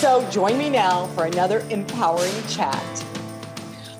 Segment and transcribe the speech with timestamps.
[0.00, 3.04] So join me now for another empowering chat.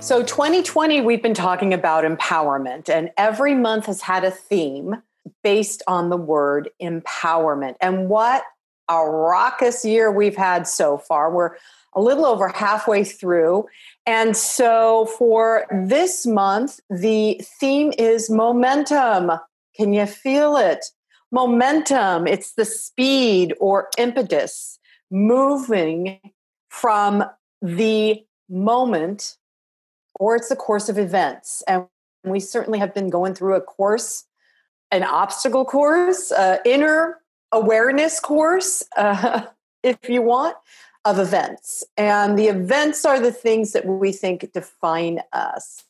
[0.01, 5.03] So, 2020, we've been talking about empowerment, and every month has had a theme
[5.45, 7.75] based on the word empowerment.
[7.83, 8.45] And what
[8.89, 11.31] a raucous year we've had so far.
[11.31, 11.57] We're
[11.93, 13.67] a little over halfway through.
[14.07, 19.33] And so, for this month, the theme is momentum.
[19.77, 20.83] Can you feel it?
[21.31, 24.80] Momentum, it's the speed or impetus
[25.11, 26.21] moving
[26.69, 27.25] from
[27.63, 29.37] the moment
[30.19, 31.63] or it's the course of events.
[31.67, 31.87] And
[32.25, 34.25] we certainly have been going through a course,
[34.91, 37.19] an obstacle course, uh, inner
[37.53, 39.47] awareness course, uh,
[39.83, 40.57] if you want,
[41.05, 41.83] of events.
[41.97, 45.85] And the events are the things that we think define us.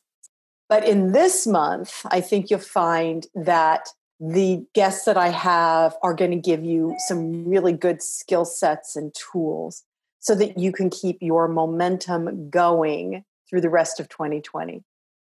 [0.69, 3.89] But in this month, I think you'll find that
[4.21, 8.95] the guests that I have are going to give you some really good skill sets
[8.95, 9.83] and tools
[10.19, 14.83] so that you can keep your momentum going through the rest of 2020.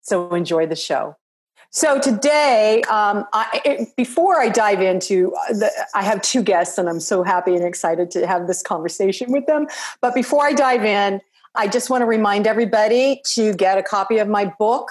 [0.02, 1.16] So enjoy the show.
[1.70, 6.78] So today, um, I, it, before I dive into, uh, the, I have two guests,
[6.78, 9.67] and I'm so happy and excited to have this conversation with them.
[10.02, 11.22] But before I dive in,
[11.56, 14.89] I just want to remind everybody to get a copy of my book,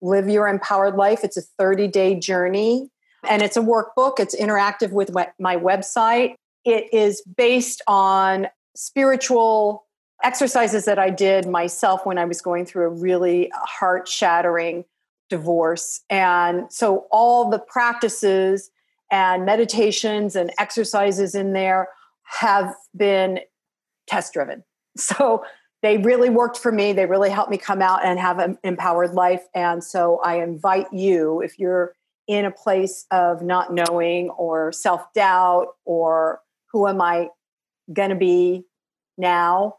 [0.00, 1.20] Live Your Empowered Life.
[1.22, 2.90] It's a 30 day journey
[3.28, 4.18] and it's a workbook.
[4.18, 6.34] It's interactive with my website.
[6.64, 9.84] It is based on spiritual
[10.22, 14.84] exercises that I did myself when I was going through a really heart shattering
[15.28, 16.00] divorce.
[16.08, 18.70] And so all the practices
[19.10, 21.88] and meditations and exercises in there
[22.24, 23.40] have been
[24.06, 24.64] test driven.
[24.96, 25.44] So
[25.82, 26.92] they really worked for me.
[26.92, 29.42] They really helped me come out and have an empowered life.
[29.56, 31.94] And so I invite you, if you're
[32.26, 36.40] in a place of not knowing or self doubt or
[36.72, 37.28] who am I
[37.92, 38.64] going to be
[39.16, 39.76] now,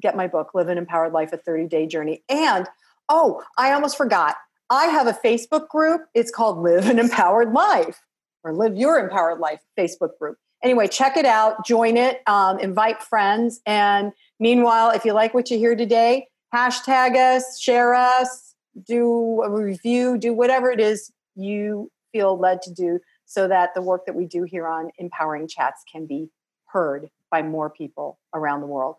[0.00, 2.22] get my book, Live an Empowered Life, a 30 day journey.
[2.28, 2.66] And
[3.08, 4.36] oh, I almost forgot.
[4.70, 6.02] I have a Facebook group.
[6.14, 8.00] It's called Live an Empowered Life
[8.42, 10.36] or Live Your Empowered Life Facebook group.
[10.62, 13.60] Anyway, check it out, join it, um, invite friends.
[13.66, 18.54] And meanwhile, if you like what you hear today, hashtag us, share us,
[18.86, 23.82] do a review, do whatever it is you feel led to do so that the
[23.82, 26.30] work that we do here on Empowering Chats can be
[26.66, 28.96] heard by more people around the world.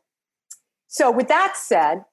[0.88, 2.06] So, with that said,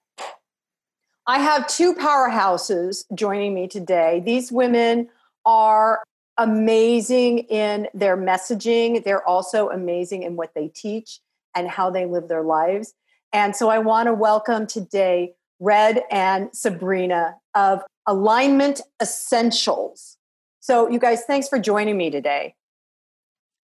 [1.27, 4.23] I have two powerhouses joining me today.
[4.25, 5.09] These women
[5.45, 6.03] are
[6.39, 11.21] amazing in their messaging, they're also amazing in what they teach
[11.55, 12.95] and how they live their lives.
[13.33, 20.19] And so, I want to welcome today Red and Sabrina of Alignment Essentials.
[20.59, 22.57] So, you guys, thanks for joining me today.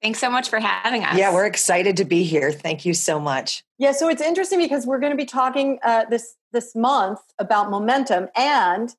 [0.00, 1.18] Thanks so much for having us.
[1.18, 2.52] Yeah, we're excited to be here.
[2.52, 3.64] Thank you so much.
[3.78, 7.68] Yeah, so it's interesting because we're going to be talking uh, this this month about
[7.68, 8.94] momentum, and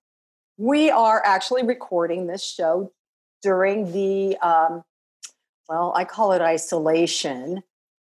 [0.57, 2.91] we are actually recording this show
[3.41, 4.83] during the um,
[5.69, 7.63] well, I call it isolation.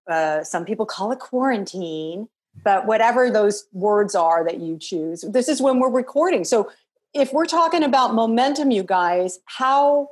[0.08, 2.28] Uh, some people call it quarantine,
[2.64, 6.44] but whatever those words are that you choose, this is when we're recording.
[6.44, 6.72] So
[7.14, 10.10] if we're talking about momentum, you guys, how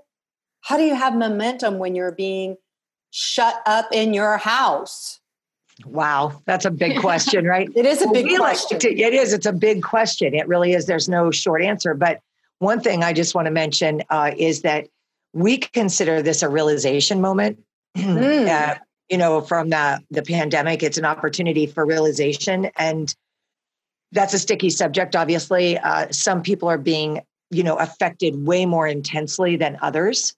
[0.61, 2.55] how do you have momentum when you're being
[3.11, 5.19] shut up in your house?
[5.85, 7.69] Wow, that's a big question, right?
[7.75, 8.77] it is a big well, question.
[8.77, 9.33] Like it is.
[9.33, 10.33] It's a big question.
[10.33, 10.85] It really is.
[10.85, 11.93] There's no short answer.
[11.93, 12.21] But
[12.59, 14.87] one thing I just want to mention uh, is that
[15.33, 17.59] we consider this a realization moment.
[17.95, 18.47] Mm.
[18.47, 18.73] Uh,
[19.09, 23.13] you know, from the the pandemic, it's an opportunity for realization, and
[24.11, 25.15] that's a sticky subject.
[25.15, 27.21] Obviously, uh, some people are being
[27.51, 30.33] you know affected way more intensely than others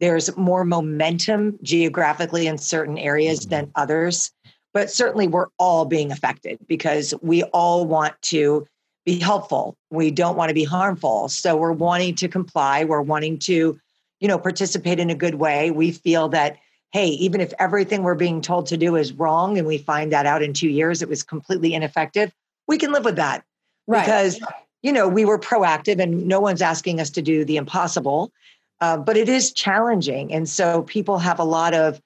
[0.00, 4.32] there's more momentum geographically in certain areas than others.
[4.74, 8.66] But certainly, we're all being affected because we all want to
[9.06, 9.76] be helpful.
[9.90, 11.28] We don't want to be harmful.
[11.28, 12.84] So we're wanting to comply.
[12.84, 13.78] We're wanting to,
[14.20, 15.70] you know, participate in a good way.
[15.70, 16.58] We feel that,
[16.96, 20.24] hey, even if everything we're being told to do is wrong and we find that
[20.24, 22.32] out in two years, it was completely ineffective,
[22.68, 23.44] we can live with that.
[23.86, 24.02] Right.
[24.02, 24.40] Because,
[24.80, 28.32] you know, we were proactive and no one's asking us to do the impossible.
[28.80, 30.32] Uh, but it is challenging.
[30.32, 32.00] And so people have a lot of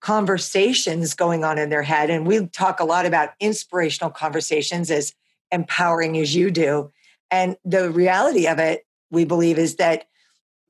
[0.00, 2.08] conversations going on in their head.
[2.08, 5.12] And we talk a lot about inspirational conversations as
[5.50, 6.92] empowering as you do.
[7.32, 10.04] And the reality of it, we believe, is that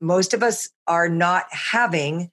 [0.01, 2.31] most of us are not having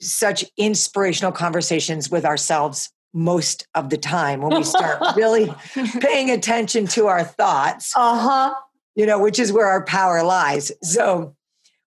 [0.00, 5.52] such inspirational conversations with ourselves most of the time when we start really
[6.00, 7.92] paying attention to our thoughts.
[7.96, 8.54] Uh-huh.
[8.94, 10.72] You know, which is where our power lies.
[10.82, 11.34] So,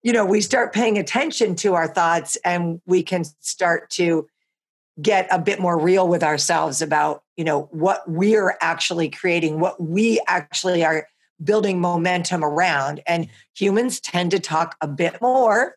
[0.01, 4.27] you know, we start paying attention to our thoughts and we can start to
[5.01, 9.81] get a bit more real with ourselves about, you know, what we're actually creating, what
[9.81, 11.07] we actually are
[11.43, 13.01] building momentum around.
[13.05, 15.75] And humans tend to talk a bit more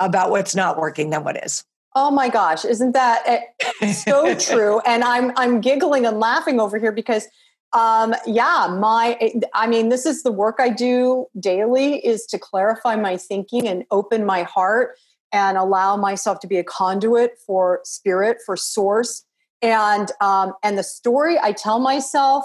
[0.00, 1.64] about what's not working than what is.
[1.94, 4.80] Oh my gosh, isn't that eh, so true?
[4.86, 7.26] And I'm I'm giggling and laughing over here because
[7.72, 12.96] um yeah, my I mean this is the work I do daily is to clarify
[12.96, 14.96] my thinking and open my heart
[15.32, 19.24] and allow myself to be a conduit for spirit, for source.
[19.60, 22.44] And um and the story I tell myself,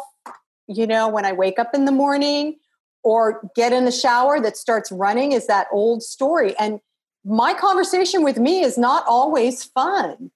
[0.67, 2.55] you know, when I wake up in the morning
[3.03, 6.79] or get in the shower that starts running is that old story and
[7.25, 10.31] my conversation with me is not always fun.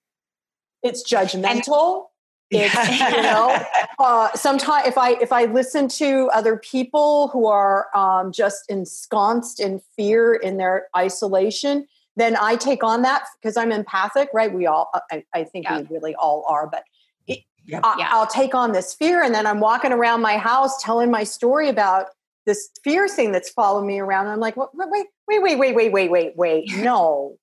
[0.82, 2.06] It's judgmental.
[2.52, 3.64] It's you know
[4.00, 9.60] uh, sometimes if I if I listen to other people who are um, just ensconced
[9.60, 14.52] in fear in their isolation, then I take on that because I'm empathic, right?
[14.52, 15.82] We all uh, I, I think yeah.
[15.82, 16.86] we really all are, but
[17.28, 17.82] it, yeah.
[17.84, 21.26] I, will take on this fear, and then I'm walking around my house telling my
[21.26, 22.08] story about
[22.48, 24.26] this fear thing that's following me around.
[24.26, 26.72] And I'm like, wait, wait, wait, wait, wait, wait, wait, wait, wait.
[26.78, 27.38] No.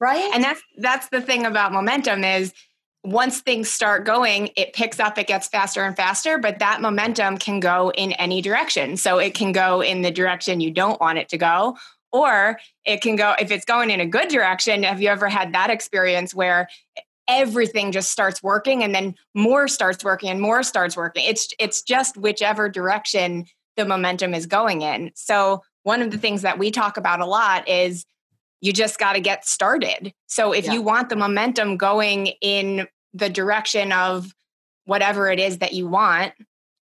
[0.00, 0.30] right?
[0.34, 2.52] And that's that's the thing about momentum is
[3.04, 7.38] once things start going, it picks up, it gets faster and faster, but that momentum
[7.38, 8.96] can go in any direction.
[8.96, 11.76] So it can go in the direction you don't want it to go,
[12.12, 14.82] or it can go, if it's going in a good direction.
[14.82, 16.68] Have you ever had that experience where
[17.28, 21.24] everything just starts working and then more starts working and more starts working?
[21.26, 25.12] It's it's just whichever direction the momentum is going in.
[25.14, 28.04] So, one of the things that we talk about a lot is
[28.60, 30.12] you just got to get started.
[30.26, 30.74] So, if yeah.
[30.74, 34.30] you want the momentum going in the direction of
[34.84, 36.34] whatever it is that you want,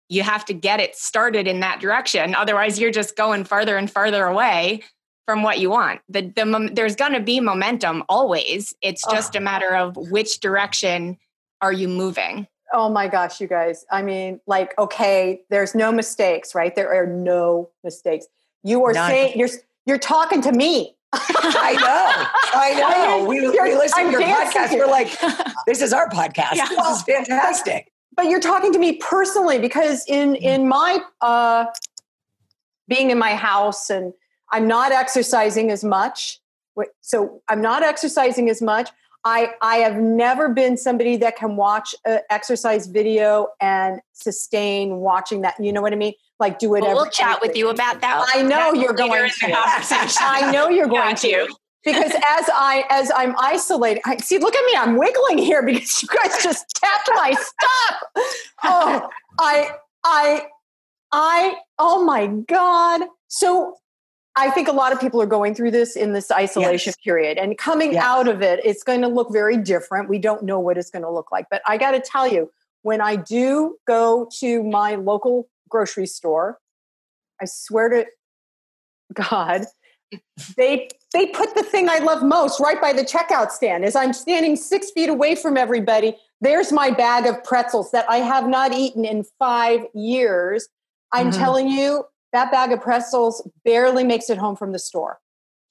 [0.08, 2.36] you have to get it started in that direction.
[2.36, 4.82] Otherwise, you're just going farther and farther away
[5.26, 6.00] from what you want.
[6.08, 8.74] The, the there's going to be momentum always.
[8.82, 9.40] It's just oh.
[9.40, 11.18] a matter of which direction
[11.60, 12.48] are you moving.
[12.74, 13.86] Oh my gosh, you guys.
[13.92, 16.74] I mean, like, okay, there's no mistakes, right?
[16.74, 18.28] There are no mistakes.
[18.66, 19.10] You are None.
[19.10, 19.50] saying you're
[19.86, 20.96] you're talking to me.
[21.14, 22.60] I know.
[22.60, 23.26] I know.
[23.26, 24.72] we, we listen to your podcast.
[24.72, 25.16] We're like,
[25.68, 26.56] this is our podcast.
[26.56, 26.68] Yeah.
[26.68, 27.92] This is fantastic.
[28.16, 30.44] But you're talking to me personally because in mm-hmm.
[30.44, 31.66] in my uh
[32.88, 34.14] being in my house and
[34.52, 36.40] I'm not exercising as much.
[37.02, 38.90] So I'm not exercising as much.
[39.24, 45.42] I, I have never been somebody that can watch an exercise video and sustain watching
[45.42, 45.56] that.
[45.60, 46.14] You know what I mean?
[46.40, 46.82] Like do it.
[46.82, 48.26] Well, we'll chat with you about that.
[48.34, 49.54] I know you're going to.
[50.20, 51.48] I know you're going to.
[51.86, 56.02] because as I as I'm isolated, I, see, look at me, I'm wiggling here because
[56.02, 58.28] you guys just tapped my stop.
[58.64, 59.10] Oh,
[59.40, 59.70] I
[60.04, 60.48] I
[61.12, 63.08] I oh my god.
[63.28, 63.78] So
[64.36, 67.04] I think a lot of people are going through this in this isolation yes.
[67.04, 68.04] period and coming yes.
[68.04, 70.10] out of it, it's going to look very different.
[70.10, 71.46] We don't know what it's going to look like.
[71.50, 72.52] But I got to tell you,
[72.82, 76.60] when I do go to my local grocery store,
[77.42, 78.06] I swear to
[79.14, 79.66] God,
[80.58, 83.86] they they put the thing I love most right by the checkout stand.
[83.86, 88.18] As I'm standing six feet away from everybody, there's my bag of pretzels that I
[88.18, 90.68] have not eaten in five years.
[91.12, 91.40] I'm mm-hmm.
[91.40, 95.20] telling you, that bag of pretzels barely makes it home from the store.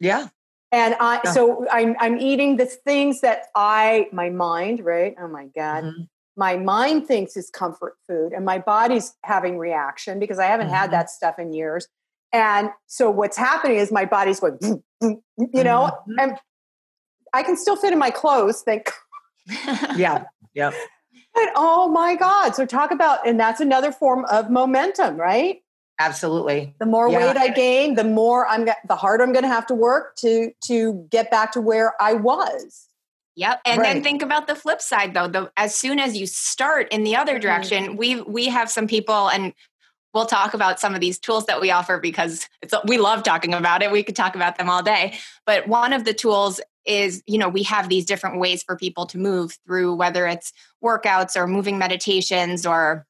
[0.00, 0.28] Yeah.
[0.72, 1.32] And I, yeah.
[1.32, 5.14] so I'm, I'm eating the things that I, my mind, right?
[5.20, 5.84] Oh my God.
[5.84, 6.02] Mm-hmm.
[6.36, 10.76] My mind thinks is comfort food and my body's having reaction because I haven't mm-hmm.
[10.76, 11.86] had that stuff in years.
[12.32, 14.58] And so what's happening is my body's going,
[15.00, 16.18] you know, mm-hmm.
[16.18, 16.38] and
[17.32, 18.62] I can still fit in my clothes.
[18.62, 18.90] Thank
[19.96, 20.24] Yeah.
[20.54, 20.72] Yeah.
[21.34, 22.54] But oh my God.
[22.54, 25.60] So talk about, and that's another form of momentum, right?
[25.98, 26.74] Absolutely.
[26.80, 27.18] The more yeah.
[27.18, 30.50] weight I gain, the more I'm the harder I'm going to have to work to
[30.66, 32.88] to get back to where I was.
[33.36, 33.60] Yep.
[33.66, 33.94] And right.
[33.94, 35.28] then think about the flip side though.
[35.28, 37.40] The as soon as you start in the other mm-hmm.
[37.40, 39.52] direction, we we have some people and
[40.12, 43.52] we'll talk about some of these tools that we offer because it's we love talking
[43.52, 43.90] about it.
[43.90, 45.18] We could talk about them all day.
[45.44, 49.06] But one of the tools is, you know, we have these different ways for people
[49.06, 53.06] to move through whether it's workouts or moving meditations or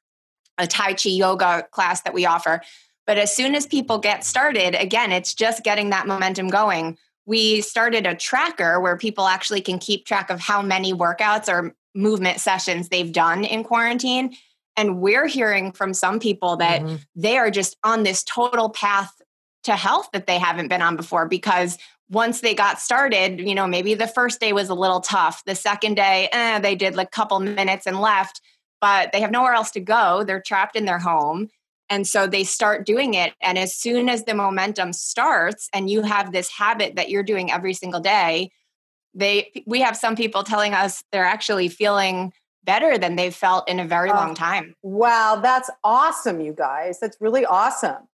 [0.56, 2.62] a Tai Chi yoga class that we offer.
[3.06, 6.96] But as soon as people get started, again, it's just getting that momentum going.
[7.26, 11.74] We started a tracker where people actually can keep track of how many workouts or
[11.94, 14.34] movement sessions they've done in quarantine.
[14.76, 16.96] And we're hearing from some people that mm-hmm.
[17.14, 19.12] they are just on this total path
[19.62, 21.78] to health that they haven't been on before because
[22.10, 25.42] once they got started, you know, maybe the first day was a little tough.
[25.46, 28.40] The second day, eh, they did like a couple minutes and left,
[28.80, 30.22] but they have nowhere else to go.
[30.24, 31.48] They're trapped in their home.
[31.90, 33.34] And so they start doing it.
[33.42, 37.52] And as soon as the momentum starts and you have this habit that you're doing
[37.52, 38.50] every single day,
[39.14, 42.32] they we have some people telling us they're actually feeling
[42.64, 44.74] better than they've felt in a very oh, long time.
[44.82, 46.98] Wow, that's awesome, you guys.
[46.98, 48.08] That's really awesome.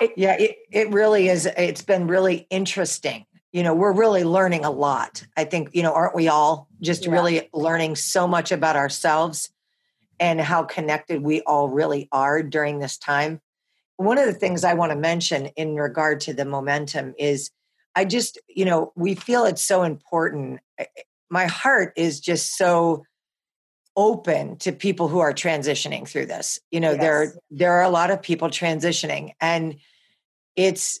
[0.00, 1.46] it, yeah, it, it really is.
[1.46, 3.26] It's been really interesting.
[3.52, 5.26] You know, we're really learning a lot.
[5.36, 7.12] I think, you know, aren't we all just yeah.
[7.12, 9.50] really learning so much about ourselves
[10.22, 13.40] and how connected we all really are during this time?
[13.96, 17.50] One of the things I want to mention in regard to the momentum is
[17.96, 20.60] I just, you know, we feel it's so important.
[21.28, 23.04] My heart is just so
[23.96, 26.60] open to people who are transitioning through this.
[26.70, 27.00] You know, yes.
[27.00, 29.76] there there are a lot of people transitioning and
[30.54, 31.00] it's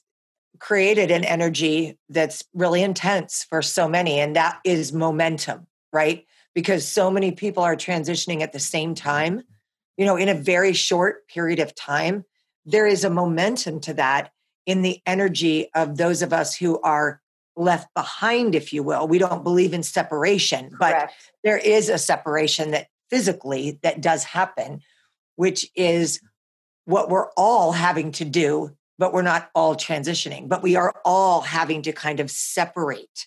[0.58, 6.26] created an energy that's really intense for so many and that is momentum, right?
[6.54, 9.42] Because so many people are transitioning at the same time,
[9.96, 12.24] you know, in a very short period of time.
[12.64, 14.32] There is a momentum to that
[14.66, 17.20] in the energy of those of us who are
[17.56, 19.06] left behind, if you will.
[19.08, 21.10] We don't believe in separation, but
[21.44, 24.80] there is a separation that physically that does happen,
[25.36, 26.20] which is
[26.84, 31.42] what we're all having to do, but we're not all transitioning, but we are all
[31.42, 33.26] having to kind of separate.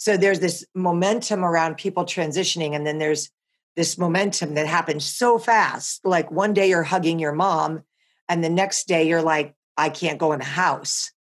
[0.00, 3.28] So there's this momentum around people transitioning, and then there's
[3.76, 6.00] this momentum that happens so fast.
[6.06, 7.82] Like one day you're hugging your mom,
[8.26, 11.12] and the next day you're like, I can't go in the house.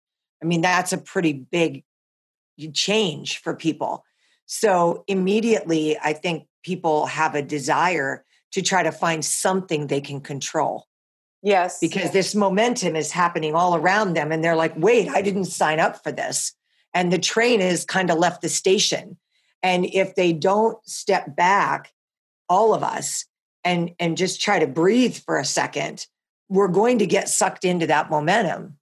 [0.41, 1.83] I mean, that's a pretty big
[2.71, 4.05] change for people.
[4.45, 10.21] So immediately, I think people have a desire to try to find something they can
[10.21, 10.88] control.
[11.43, 11.79] Yes.
[11.81, 12.13] Because yes.
[12.13, 14.31] this momentum is happening all around them.
[14.31, 16.53] And they're like, wait, I didn't sign up for this.
[16.93, 19.17] And the train has kind of left the station.
[19.62, 21.91] And if they don't step back,
[22.48, 23.25] all of us,
[23.63, 26.08] and, and just try to breathe for a second,
[26.48, 28.77] we're going to get sucked into that momentum.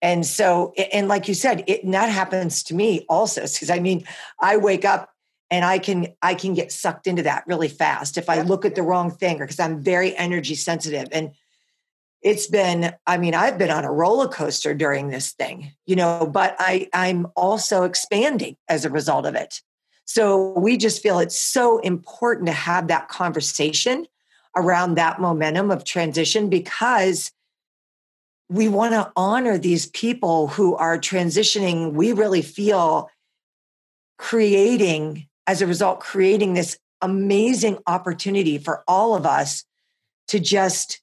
[0.00, 3.42] And so, and like you said, it, and that happens to me also.
[3.42, 4.04] Because I mean,
[4.40, 5.10] I wake up
[5.48, 8.74] and I can I can get sucked into that really fast if I look at
[8.74, 11.06] the wrong thing or because I'm very energy sensitive.
[11.12, 11.32] And
[12.22, 16.30] it's been, I mean, I've been on a roller coaster during this thing, you know,
[16.32, 19.60] but I I'm also expanding as a result of it.
[20.04, 24.06] So we just feel it's so important to have that conversation
[24.56, 27.32] around that momentum of transition because
[28.48, 31.92] we want to honor these people who are transitioning.
[31.92, 33.08] We really feel
[34.18, 39.64] creating, as a result, creating this amazing opportunity for all of us
[40.28, 41.01] to just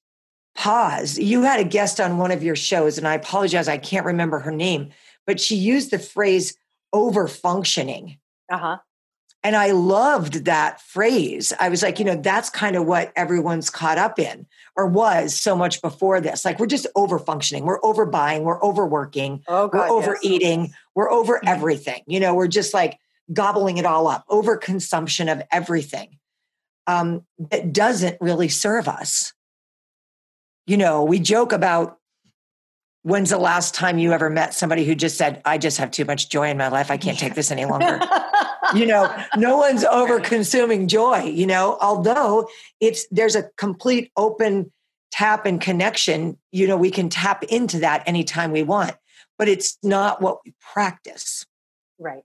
[0.60, 1.18] pause.
[1.18, 4.40] You had a guest on one of your shows, and I apologize, I can't remember
[4.40, 4.90] her name,
[5.26, 6.56] but she used the phrase
[6.92, 8.20] over functioning.
[8.52, 8.78] Uh huh.
[9.42, 11.54] And I loved that phrase.
[11.62, 15.34] I was like, you know, that's kind of what everyone's caught up in or was
[15.34, 16.44] so much before this.
[16.44, 20.74] Like we're just over functioning, we're overbuying, we're overworking, oh, God, we're overeating, yes.
[20.94, 21.48] we're over mm-hmm.
[21.48, 22.02] everything.
[22.06, 23.00] You know, we're just like
[23.32, 26.20] gobbling it all up, over consumption of everything
[26.86, 29.32] um, that doesn't really serve us.
[30.70, 31.98] You know, we joke about
[33.02, 36.06] when's the last time you ever met somebody who just said, I just have too
[36.06, 36.92] much joy in my life.
[36.92, 38.00] I can't take this any longer.
[38.76, 41.76] you know no one's over consuming joy you know?
[41.82, 42.48] Although
[42.80, 44.72] it's there's a complete open
[45.10, 48.96] tap and connection you know we can tap into that anytime we want
[49.40, 51.48] but it's not what we practice.
[51.98, 52.22] Right.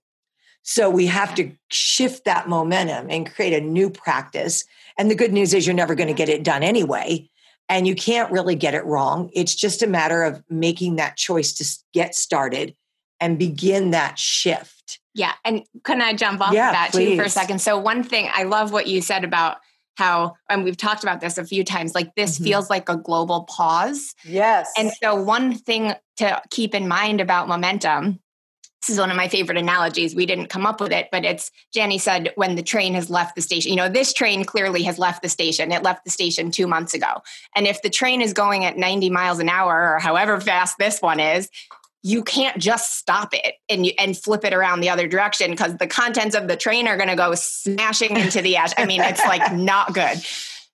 [0.60, 4.64] So we have to shift that momentum and create a new practice.
[4.98, 7.30] And the good news is you're never going to get it done anyway
[7.68, 11.52] and you can't really get it wrong it's just a matter of making that choice
[11.52, 12.74] to get started
[13.20, 15.32] and begin that shift yeah.
[15.44, 17.10] And can I jump off yeah, of that please.
[17.10, 17.60] too for a second?
[17.60, 19.58] So, one thing I love what you said about
[19.96, 22.44] how, and we've talked about this a few times, like this mm-hmm.
[22.44, 24.14] feels like a global pause.
[24.24, 24.72] Yes.
[24.76, 28.20] And so, one thing to keep in mind about momentum
[28.84, 30.14] this is one of my favorite analogies.
[30.14, 33.34] We didn't come up with it, but it's Jenny said when the train has left
[33.34, 33.70] the station.
[33.70, 35.72] You know, this train clearly has left the station.
[35.72, 37.22] It left the station two months ago.
[37.56, 41.00] And if the train is going at 90 miles an hour or however fast this
[41.00, 41.48] one is,
[42.02, 45.78] you can't just stop it and you, and flip it around the other direction because
[45.78, 48.72] the contents of the train are going to go smashing into the ash.
[48.76, 50.18] I mean, it's like not good.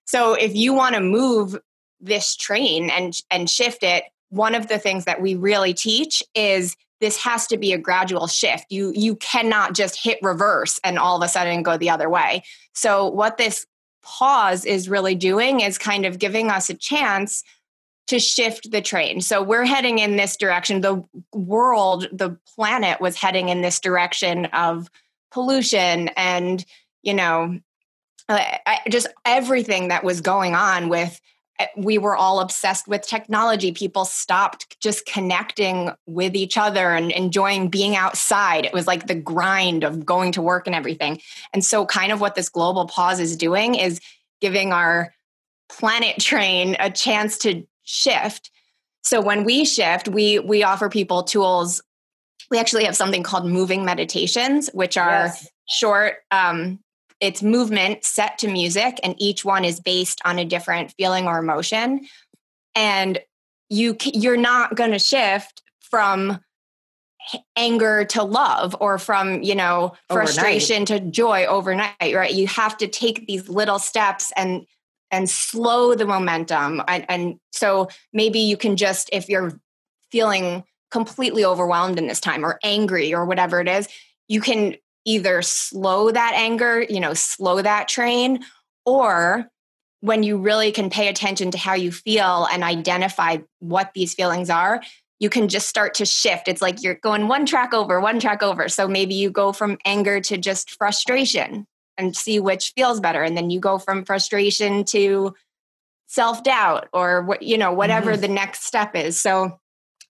[0.06, 1.56] So if you want to move
[2.00, 6.74] this train and and shift it, one of the things that we really teach is
[7.00, 8.66] this has to be a gradual shift.
[8.70, 12.42] You you cannot just hit reverse and all of a sudden go the other way.
[12.74, 13.66] So what this
[14.02, 17.42] pause is really doing is kind of giving us a chance
[18.10, 19.20] to shift the train.
[19.20, 20.80] So we're heading in this direction.
[20.80, 24.90] The world, the planet was heading in this direction of
[25.30, 26.64] pollution and,
[27.02, 27.60] you know,
[28.28, 28.44] uh,
[28.88, 31.20] just everything that was going on with
[31.76, 33.72] we were all obsessed with technology.
[33.72, 38.64] People stopped just connecting with each other and enjoying being outside.
[38.64, 41.20] It was like the grind of going to work and everything.
[41.52, 44.00] And so, kind of what this global pause is doing is
[44.40, 45.14] giving our
[45.68, 48.50] planet train a chance to shift.
[49.02, 51.82] So when we shift, we we offer people tools.
[52.50, 55.48] We actually have something called moving meditations, which are yes.
[55.68, 56.80] short um,
[57.20, 61.38] it's movement set to music and each one is based on a different feeling or
[61.38, 62.06] emotion.
[62.74, 63.20] And
[63.68, 66.40] you you're not going to shift from
[67.56, 71.04] anger to love or from you know frustration overnight.
[71.04, 72.32] to joy overnight right?
[72.32, 74.66] You have to take these little steps and
[75.12, 76.82] and slow the momentum.
[76.86, 79.60] And, and so maybe you can just if you're
[80.10, 83.88] feeling completely overwhelmed in this time or angry or whatever it is
[84.30, 88.44] you can either slow that anger, you know, slow that train,
[88.84, 89.46] or
[90.00, 94.48] when you really can pay attention to how you feel and identify what these feelings
[94.48, 94.82] are,
[95.18, 96.48] you can just start to shift.
[96.48, 98.68] It's like you're going one track over, one track over.
[98.68, 101.66] So maybe you go from anger to just frustration
[101.98, 103.22] and see which feels better.
[103.22, 105.34] And then you go from frustration to
[106.06, 108.22] self doubt or what, you know, whatever mm-hmm.
[108.22, 109.20] the next step is.
[109.20, 109.60] So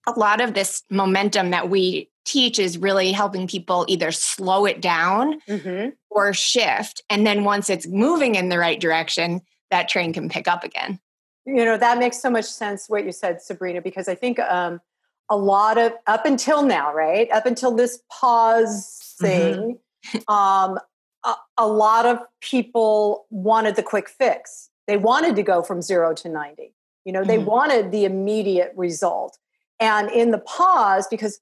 [0.07, 4.81] a lot of this momentum that we teach is really helping people either slow it
[4.81, 5.91] down mm-hmm.
[6.11, 7.03] or shift.
[7.11, 11.01] And then once it's moving in the right direction, that train can pick up again.
[11.45, 14.81] You know, that makes so much sense what you said, Sabrina, because I think um,
[15.29, 17.31] a lot of, up until now, right?
[17.33, 19.27] Up until this pause mm-hmm.
[19.27, 20.33] thing, mm-hmm.
[20.33, 20.79] um,
[21.25, 24.71] a, a lot of people wanted the quick fix.
[24.87, 26.75] They wanted to go from zero to 90.
[27.05, 27.47] You know, they mm-hmm.
[27.47, 29.39] wanted the immediate result.
[29.81, 31.41] And in the pause, because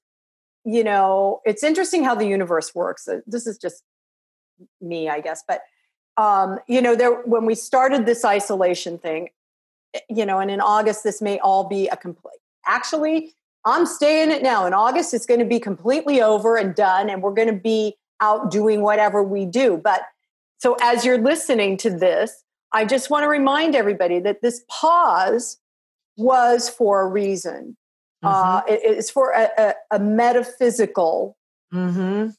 [0.65, 3.07] you know, it's interesting how the universe works.
[3.07, 3.83] Uh, this is just
[4.81, 5.61] me, I guess, but
[6.17, 9.29] um, you know, there when we started this isolation thing,
[9.93, 12.39] eh, you know, and in August this may all be a complete.
[12.65, 13.33] Actually,
[13.65, 14.65] I'm staying it now.
[14.65, 17.97] In August, it's going to be completely over and done, and we're going to be
[18.21, 19.77] out doing whatever we do.
[19.77, 20.01] But
[20.57, 22.43] so as you're listening to this,
[22.73, 25.57] I just want to remind everybody that this pause
[26.17, 27.77] was for a reason.
[28.23, 28.71] Uh, mm-hmm.
[28.71, 31.37] Uh, it, it's for a, a, a metaphysical
[31.73, 32.29] mm-hmm.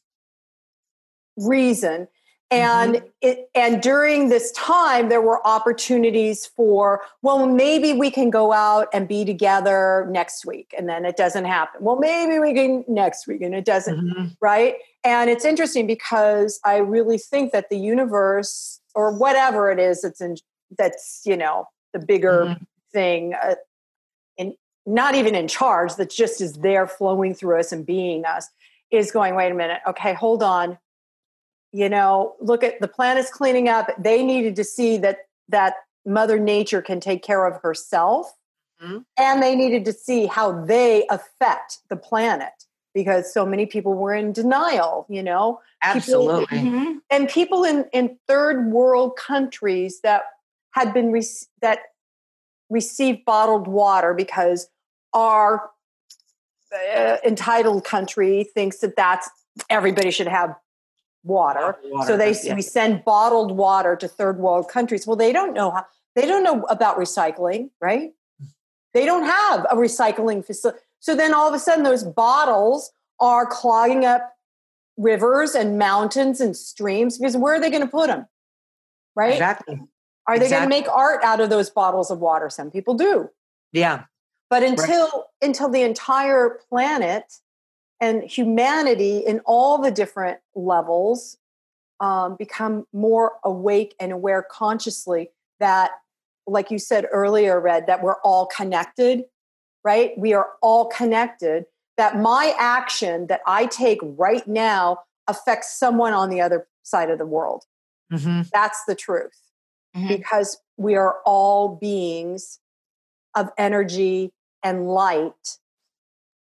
[1.37, 2.09] reason.
[2.53, 3.07] And mm-hmm.
[3.21, 8.89] it and during this time there were opportunities for well maybe we can go out
[8.93, 11.85] and be together next week and then it doesn't happen.
[11.85, 14.27] Well maybe we can next week and it doesn't, mm-hmm.
[14.41, 14.75] right?
[15.05, 20.21] And it's interesting because I really think that the universe or whatever it is that's
[20.21, 20.35] in
[20.77, 22.65] that's you know the bigger mm-hmm.
[22.93, 23.55] thing uh,
[24.91, 28.49] not even in charge, that just is there flowing through us and being us,
[28.91, 30.79] is going, wait a minute, okay, hold on.
[31.73, 33.89] You know, look at the planet's cleaning up.
[33.99, 35.75] They needed to see that that
[36.05, 38.33] Mother Nature can take care of herself.
[38.83, 38.99] Mm-hmm.
[39.19, 42.53] And they needed to see how they affect the planet
[42.95, 45.61] because so many people were in denial, you know.
[45.83, 46.47] Absolutely.
[46.47, 46.99] People, mm-hmm.
[47.11, 50.23] and people in, in third world countries that
[50.73, 51.25] had been re-
[51.61, 51.81] that
[52.69, 54.69] received bottled water because
[55.13, 55.71] our
[56.73, 59.29] uh, entitled country thinks that that's
[59.69, 60.55] everybody should have
[61.25, 61.77] water.
[61.85, 62.55] water so they yeah.
[62.55, 65.07] we send bottled water to third world countries.
[65.07, 68.13] Well, they don't know how they don't know about recycling, right?
[68.95, 70.81] They don't have a recycling facility.
[70.99, 74.33] So then all of a sudden those bottles are clogging up
[74.97, 78.27] rivers and mountains and streams because where are they going to put them?
[79.15, 79.33] Right?
[79.33, 79.81] Exactly.
[80.27, 80.71] Are they exactly.
[80.71, 82.51] going to make art out of those bottles of water?
[82.51, 83.31] Some people do.
[83.73, 84.05] Yeah.
[84.51, 85.23] But until right.
[85.41, 87.33] until the entire planet
[88.01, 91.39] and humanity in all the different levels
[92.01, 95.93] um, become more awake and aware consciously that,
[96.47, 99.25] like you said earlier, Red, that we're all connected,
[99.85, 100.13] right?
[100.19, 101.67] We are all connected.
[101.97, 107.19] That my action that I take right now affects someone on the other side of
[107.19, 107.65] the world.
[108.11, 108.43] Mm-hmm.
[108.53, 109.39] That's the truth
[109.95, 110.09] mm-hmm.
[110.09, 112.59] because we are all beings
[113.37, 114.33] of energy
[114.63, 115.59] and light.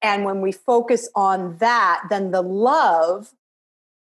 [0.01, 3.33] And when we focus on that, then the love,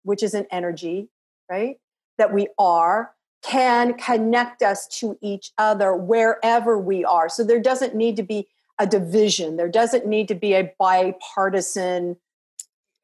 [0.03, 1.09] which is an energy,
[1.49, 1.77] right,
[2.17, 3.11] that we are,
[3.43, 7.29] can connect us to each other wherever we are.
[7.29, 8.47] So there doesn't need to be
[8.79, 12.17] a division, there doesn't need to be a bipartisan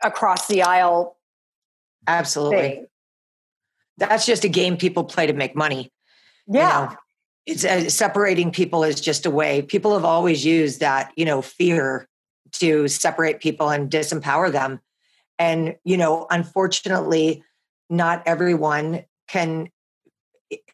[0.03, 1.17] across the aisle.
[2.07, 2.59] Absolutely.
[2.59, 2.87] Thing.
[3.97, 5.91] That's just a game people play to make money.
[6.47, 6.81] Yeah.
[6.81, 6.95] You know,
[7.45, 9.61] it's uh, separating people is just a way.
[9.61, 12.07] People have always used that, you know, fear
[12.53, 14.79] to separate people and disempower them.
[15.39, 17.43] And, you know, unfortunately,
[17.89, 19.69] not everyone can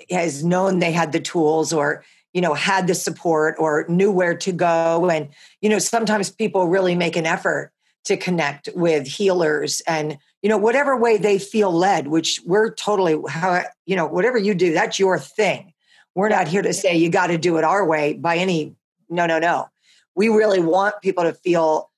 [0.10, 2.04] has known they had the tools or
[2.34, 5.30] you know had the support or knew where to go and
[5.62, 7.72] you know sometimes people really make an effort
[8.06, 13.20] to connect with healers and you know whatever way they feel led which we're totally
[13.30, 15.74] how you know whatever you do that's your thing
[16.18, 18.76] we're not here to say you got to do it our way by any
[19.08, 19.70] no no no.
[20.16, 21.92] We really want people to feel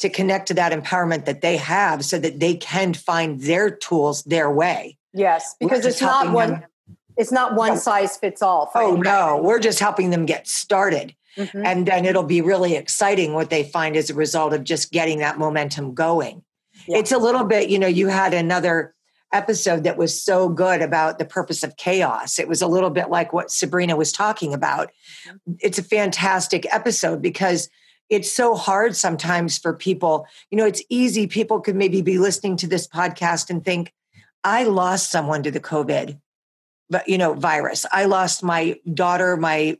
[0.00, 4.24] to connect to that empowerment that they have so that they can find their tools
[4.24, 4.98] their way.
[5.14, 6.64] Yes because it's not one them.
[7.16, 11.14] it's not one size fits all oh no we're just helping them get started.
[11.38, 11.64] Mm-hmm.
[11.64, 15.20] and then it'll be really exciting what they find as a result of just getting
[15.20, 16.44] that momentum going.
[16.86, 16.98] Yeah.
[16.98, 18.94] it's a little bit you know you had another
[19.32, 22.38] episode that was so good about the purpose of chaos.
[22.38, 24.90] It was a little bit like what Sabrina was talking about.
[25.60, 27.68] It's a fantastic episode because
[28.10, 30.26] it's so hard sometimes for people.
[30.50, 31.26] You know, it's easy.
[31.26, 33.92] People could maybe be listening to this podcast and think,
[34.44, 36.18] I lost someone to the COVID,
[36.90, 37.86] but you know, virus.
[37.92, 39.78] I lost my daughter, my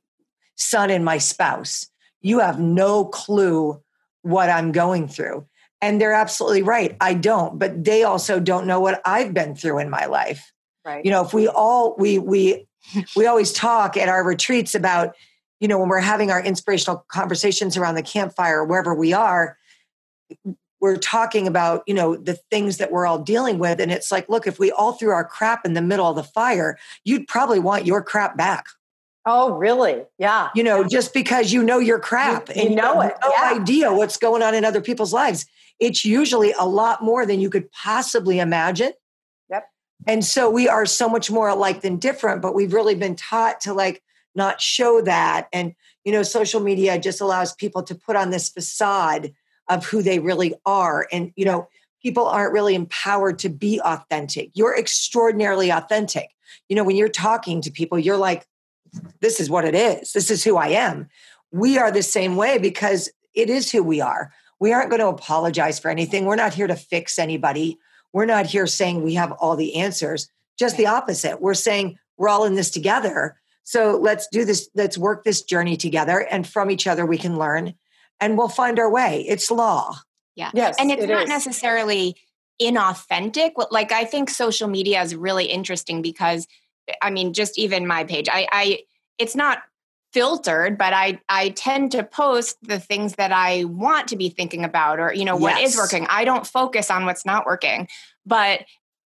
[0.57, 1.89] son, and my spouse.
[2.21, 3.83] You have no clue
[4.23, 5.47] what I'm going through.
[5.83, 6.97] And they're absolutely right.
[7.01, 10.53] I don't, but they also don't know what I've been through in my life.
[10.85, 11.05] Right.
[11.05, 12.67] You know, if we all we we
[13.15, 15.15] we always talk at our retreats about
[15.63, 19.57] you know, when we're having our inspirational conversations around the campfire, wherever we are,
[20.81, 23.81] we're talking about, you know, the things that we're all dealing with.
[23.81, 26.25] And it's like, look, if we all threw our crap in the middle of the
[26.25, 28.67] fire, you'd probably want your crap back.
[29.25, 30.03] Oh, really?
[30.19, 30.49] Yeah.
[30.55, 33.15] You know, just because you know your crap you, you and know you it.
[33.23, 33.53] No yeah.
[33.55, 35.47] idea what's going on in other people's lives.
[35.79, 38.93] It's usually a lot more than you could possibly imagine.
[39.49, 39.65] Yep.
[40.07, 43.61] And so we are so much more alike than different, but we've really been taught
[43.63, 44.03] to like
[44.35, 45.49] not show that.
[45.53, 49.33] And, you know, social media just allows people to put on this facade
[49.69, 51.07] of who they really are.
[51.13, 51.69] And, you know,
[52.03, 54.51] people aren't really empowered to be authentic.
[54.55, 56.31] You're extraordinarily authentic.
[56.69, 58.47] You know, when you're talking to people, you're like,
[59.21, 60.13] this is what it is.
[60.13, 61.09] This is who I am.
[61.51, 64.33] We are the same way because it is who we are.
[64.61, 66.25] We aren't going to apologize for anything.
[66.25, 67.79] We're not here to fix anybody.
[68.13, 70.29] We're not here saying we have all the answers.
[70.59, 71.41] Just the opposite.
[71.41, 73.37] We're saying we're all in this together.
[73.65, 76.21] So let's do this, let's work this journey together.
[76.31, 77.75] And from each other, we can learn
[78.21, 79.25] and we'll find our way.
[79.29, 79.97] It's law.
[80.35, 80.51] Yeah.
[80.55, 80.77] Yes.
[80.79, 81.29] And it's it not is.
[81.29, 82.17] necessarily
[82.61, 83.53] inauthentic.
[83.71, 86.47] Like I think social media is really interesting because
[87.01, 88.79] I mean, just even my page, I, I
[89.19, 89.59] it's not
[90.13, 94.63] filtered but i i tend to post the things that i want to be thinking
[94.63, 95.71] about or you know what yes.
[95.71, 97.89] is working i don't focus on what's not working
[98.27, 98.61] but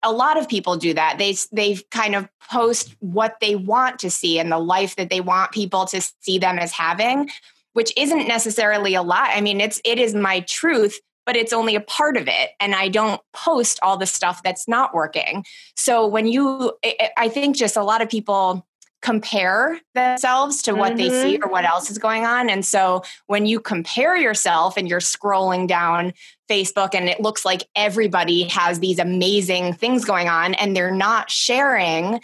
[0.04, 1.16] a lot of people do that.
[1.18, 5.20] They they kind of post what they want to see and the life that they
[5.20, 7.30] want people to see them as having,
[7.72, 9.30] which isn't necessarily a lot.
[9.30, 12.74] I mean, it's it is my truth, but it's only a part of it and
[12.74, 15.44] I don't post all the stuff that's not working.
[15.76, 16.72] So when you
[17.16, 18.66] I think just a lot of people
[19.02, 20.96] compare themselves to what mm-hmm.
[20.96, 21.44] they see mm-hmm.
[21.44, 22.48] or what else is going on.
[22.48, 26.14] And so when you compare yourself and you're scrolling down
[26.48, 31.30] Facebook and it looks like everybody has these amazing things going on and they're not
[31.30, 32.20] sharing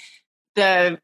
[0.55, 0.99] the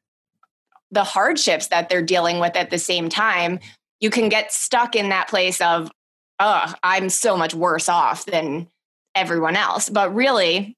[0.90, 3.58] the hardships that they're dealing with at the same time,
[4.00, 5.90] you can get stuck in that place of,
[6.38, 8.68] oh, I'm so much worse off than
[9.14, 9.88] everyone else.
[9.88, 10.76] But really,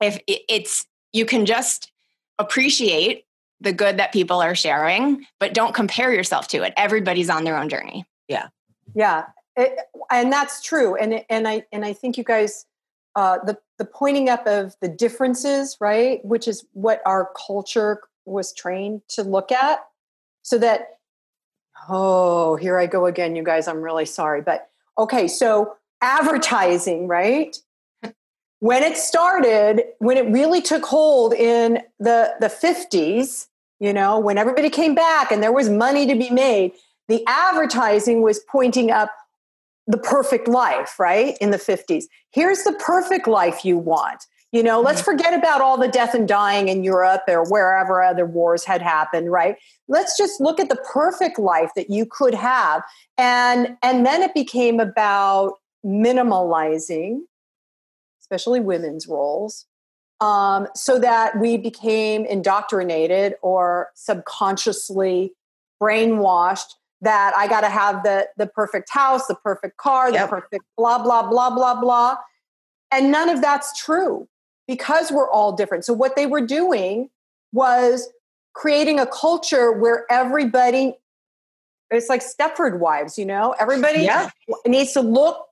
[0.00, 1.90] if it's you can just
[2.38, 3.24] appreciate
[3.60, 6.74] the good that people are sharing, but don't compare yourself to it.
[6.76, 8.04] Everybody's on their own journey.
[8.28, 8.48] Yeah.
[8.94, 9.24] Yeah.
[9.56, 9.78] It,
[10.10, 10.94] and that's true.
[10.96, 12.66] And, and I, and I think you guys,
[13.14, 16.22] uh, the, the pointing up of the differences, right.
[16.22, 19.80] Which is what our culture was trained to look at
[20.42, 20.98] so that,
[21.88, 24.42] oh, here I go again, you guys, I'm really sorry.
[24.42, 25.28] But okay.
[25.28, 27.56] So advertising, right
[28.60, 33.46] when it started, when it really took hold in the, the 50s,
[33.80, 36.72] you know, when everybody came back and there was money to be made,
[37.08, 39.10] the advertising was pointing up
[39.86, 41.36] the perfect life, right?
[41.40, 42.04] In the 50s.
[42.30, 44.24] Here's the perfect life you want.
[44.56, 45.10] You know, let's mm-hmm.
[45.10, 49.30] forget about all the death and dying in Europe or wherever other wars had happened,
[49.30, 49.56] right?
[49.86, 52.82] Let's just look at the perfect life that you could have.
[53.18, 57.18] And and then it became about minimalizing
[58.22, 59.66] especially women's roles,
[60.22, 65.34] um, so that we became indoctrinated or subconsciously
[65.82, 70.30] brainwashed that I got to have the the perfect house, the perfect car, the yep.
[70.30, 72.16] perfect blah blah blah blah blah.
[72.90, 74.26] and none of that's true
[74.66, 75.84] because we're all different.
[75.84, 77.10] So what they were doing
[77.52, 78.08] was
[78.54, 80.94] creating a culture where everybody
[81.90, 84.30] it's like Stepford wives, you know, everybody Yeah.
[84.66, 85.46] needs to look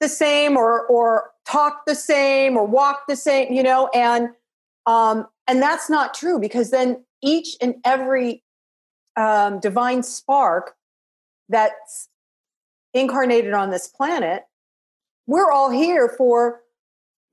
[0.00, 4.30] the same or or talk the same or walk the same, you know, and
[4.86, 8.42] um and that's not true because then each and every
[9.16, 10.74] um, divine spark
[11.48, 12.08] that's
[12.92, 14.44] incarnated on this planet,
[15.26, 16.60] we're all here for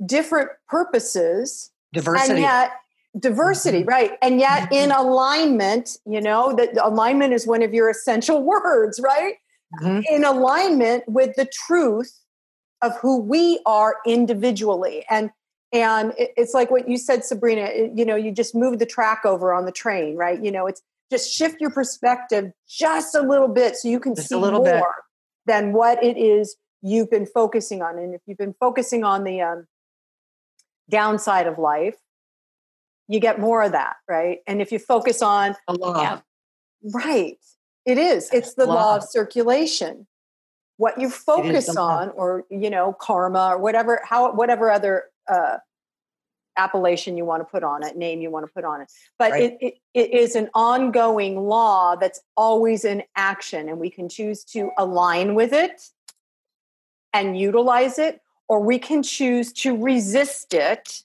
[0.05, 2.31] different purposes Diversity.
[2.33, 2.71] and yet
[3.19, 8.41] diversity right and yet in alignment you know that alignment is one of your essential
[8.53, 9.35] words right
[9.81, 10.03] Mhm.
[10.09, 12.19] in alignment with the truth
[12.81, 15.29] of who we are individually and
[15.73, 19.53] and it's like what you said sabrina you know you just move the track over
[19.53, 23.75] on the train right you know it's just shift your perspective just a little bit
[23.77, 24.83] so you can Just a see little more bit.
[25.53, 29.39] than what it is you've been focusing on and if you've been focusing on the
[29.41, 29.67] um,
[30.91, 31.95] downside of life
[33.07, 36.01] you get more of that right and if you focus on A law.
[36.01, 36.19] Yeah.
[36.93, 37.37] right
[37.85, 38.97] it is it's the law Law.
[38.97, 40.05] of circulation
[40.77, 45.57] what you focus on or you know karma or whatever how whatever other uh
[46.57, 49.31] appellation you want to put on it name you want to put on it but
[49.31, 49.43] Right.
[49.43, 54.43] it, it, it is an ongoing law that's always in action and we can choose
[54.45, 55.81] to align with it
[57.13, 58.19] and utilize it
[58.51, 61.03] or we can choose to resist it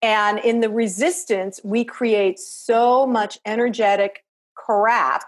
[0.00, 4.24] and in the resistance we create so much energetic
[4.54, 5.24] crap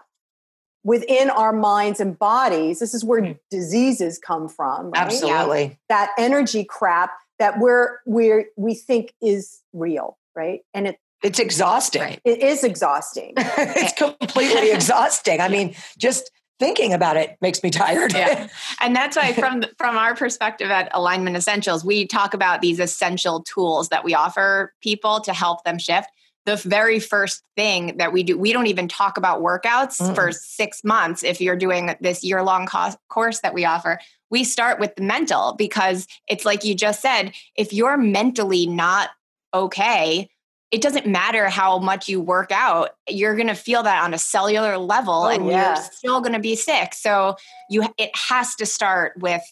[0.84, 3.38] within our minds and bodies this is where Mm.
[3.50, 5.02] diseases come from right?
[5.02, 5.76] Absolutely.
[5.88, 12.02] that energy crap that we're we're we think is real right and it It's exhausting.
[12.02, 12.20] Right.
[12.24, 15.40] it is exhausting it's completely exhausting.
[15.40, 18.12] I mean, just thinking about it makes me tired.
[18.12, 18.46] Yeah.
[18.80, 23.42] and that's why from from our perspective at alignment essentials we talk about these essential
[23.42, 26.08] tools that we offer people to help them shift
[26.46, 30.14] the very first thing that we do we don't even talk about workouts Mm-mm.
[30.14, 33.98] for six months if you're doing this year long co- course that we offer
[34.30, 39.10] we start with the mental because it's like you just said if you're mentally not
[39.52, 40.28] okay
[40.70, 44.18] it doesn't matter how much you work out you're going to feel that on a
[44.18, 45.74] cellular level Oh, and yeah.
[45.74, 47.36] you're still going to be sick so
[47.68, 49.42] you it has to start with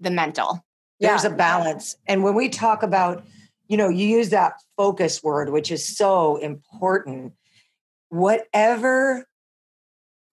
[0.00, 0.64] the mental
[1.00, 1.30] There's Yeah.
[1.30, 1.96] a balance.
[2.06, 3.24] And when we talk about,
[3.68, 7.32] you know, you use that focus word, which is so important.
[8.08, 9.26] Whatever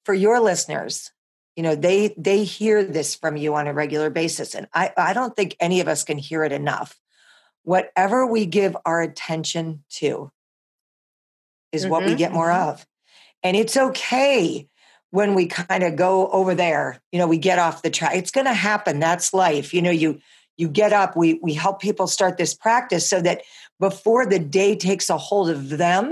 [0.06, 1.12] for your listeners,
[1.56, 4.54] you know, they they hear this from you on a regular basis.
[4.56, 7.00] And I, I don't think any of us can hear it enough.
[7.70, 10.32] Whatever we give our attention to
[11.72, 12.18] is what we Mhm.
[12.18, 12.84] get more of.
[13.44, 14.68] And it's okay
[15.12, 18.16] when we kind of go over there, you know, we get off the track.
[18.16, 18.98] It's going to happen.
[19.00, 19.72] That's life.
[19.72, 20.20] You know, you
[20.58, 23.44] you get up, we we help people start this practice so that
[23.80, 26.12] before the day takes a hold of them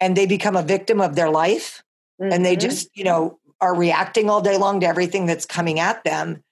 [0.00, 1.84] and they become a victim of their life
[2.18, 2.60] and they Mhm.
[2.60, 6.42] just, you know, are reacting all day long to everything that's coming at them,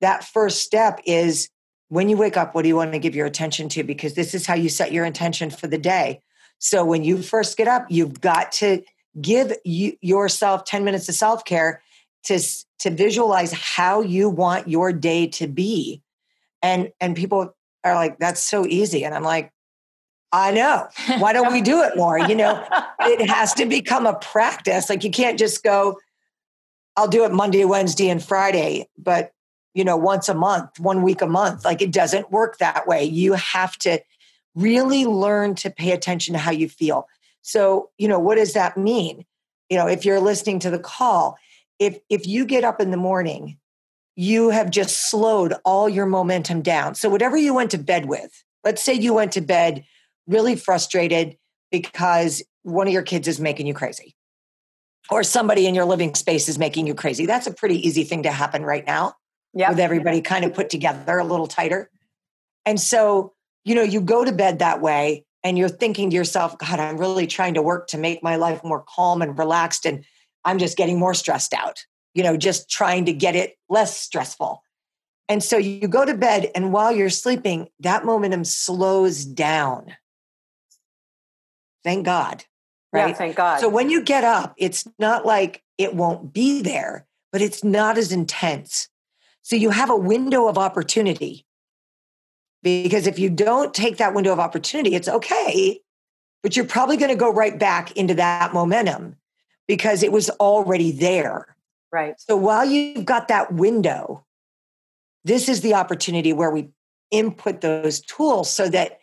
[0.00, 1.48] that first step is
[1.90, 3.82] when you wake up, what do you want to give your attention to?
[3.82, 6.22] Because this is how you set your intention for the day.
[6.58, 8.82] So when you first get up, you've got to
[9.20, 11.82] give you, yourself 10 minutes of self care
[12.24, 12.40] to,
[12.78, 16.00] to visualize how you want your day to be.
[16.62, 19.04] And, and people are like, that's so easy.
[19.04, 19.52] And I'm like,
[20.32, 20.86] I know.
[21.18, 22.20] Why don't we do it more?
[22.20, 22.64] You know,
[23.00, 24.88] it has to become a practice.
[24.88, 25.98] Like you can't just go,
[26.96, 29.32] I'll do it Monday, Wednesday, and Friday, but
[29.74, 31.64] you know, once a month, one week a month.
[31.64, 33.04] Like it doesn't work that way.
[33.04, 34.00] You have to
[34.54, 37.06] really learn to pay attention to how you feel.
[37.42, 39.24] So, you know, what does that mean?
[39.68, 41.38] You know, if you're listening to the call,
[41.78, 43.58] if if you get up in the morning,
[44.16, 46.94] you have just slowed all your momentum down.
[46.94, 49.84] So whatever you went to bed with, let's say you went to bed
[50.26, 51.36] really frustrated
[51.70, 54.14] because one of your kids is making you crazy
[55.10, 57.24] or somebody in your living space is making you crazy.
[57.24, 59.14] That's a pretty easy thing to happen right now
[59.54, 59.70] Yep.
[59.70, 61.90] with everybody kind of put together a little tighter.
[62.64, 63.32] And so,
[63.64, 66.98] you know, you go to bed that way and you're thinking to yourself, God, I'm
[66.98, 69.86] really trying to work to make my life more calm and relaxed.
[69.86, 70.04] And
[70.44, 71.84] I'm just getting more stressed out,
[72.14, 74.62] you know, just trying to get it less stressful.
[75.28, 79.94] And so you go to bed, and while you're sleeping, that momentum slows down.
[81.84, 82.44] Thank God.
[82.92, 83.10] Right.
[83.10, 87.06] yeah thank god So when you get up, it's not like it won't be there,
[87.30, 88.88] but it's not as intense.
[89.50, 91.44] So you have a window of opportunity.
[92.62, 95.80] Because if you don't take that window of opportunity, it's okay,
[96.40, 99.16] but you're probably going to go right back into that momentum
[99.66, 101.56] because it was already there.
[101.90, 104.24] right So while you've got that window,
[105.24, 106.68] this is the opportunity where we
[107.10, 109.00] input those tools so that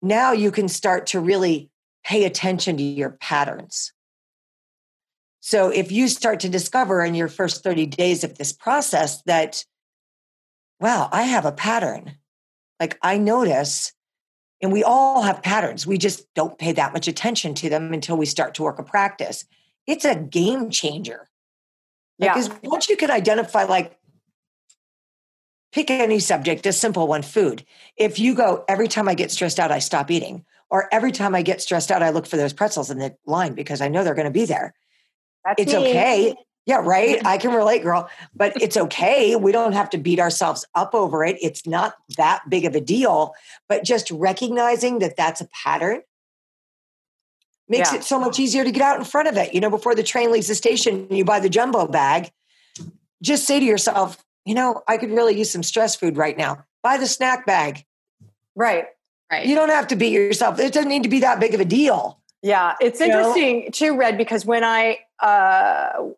[0.00, 1.68] now you can start to really
[2.04, 3.92] pay attention to your patterns.
[5.40, 9.62] So if you start to discover in your first 30 days of this process that,
[10.80, 12.16] wow, I have a pattern.
[12.78, 13.92] Like I notice,
[14.62, 15.86] and we all have patterns.
[15.86, 18.82] We just don't pay that much attention to them until we start to work a
[18.82, 19.44] practice.
[19.86, 21.28] It's a game changer.
[22.18, 22.56] Because yeah.
[22.64, 23.98] once you can identify, like,
[25.72, 27.64] pick any subject, a simple one, food.
[27.96, 31.34] If you go, every time I get stressed out, I stop eating, or every time
[31.34, 34.04] I get stressed out, I look for those pretzels in the line because I know
[34.04, 34.74] they're going to be there.
[35.44, 35.78] That's it's me.
[35.78, 36.34] okay.
[36.70, 37.20] Yeah, right.
[37.26, 39.34] I can relate, girl, but it's okay.
[39.34, 41.36] We don't have to beat ourselves up over it.
[41.42, 43.34] It's not that big of a deal,
[43.68, 46.02] but just recognizing that that's a pattern
[47.68, 47.98] makes yeah.
[47.98, 49.52] it so much easier to get out in front of it.
[49.52, 52.30] You know, before the train leaves the station, you buy the jumbo bag.
[53.20, 56.64] Just say to yourself, you know, I could really use some stress food right now.
[56.84, 57.84] Buy the snack bag.
[58.54, 58.84] Right.
[59.28, 59.44] Right.
[59.44, 60.60] You don't have to beat yourself.
[60.60, 62.20] It doesn't need to be that big of a deal.
[62.42, 63.70] Yeah, it's interesting know?
[63.70, 66.10] too, Red, because when I uh,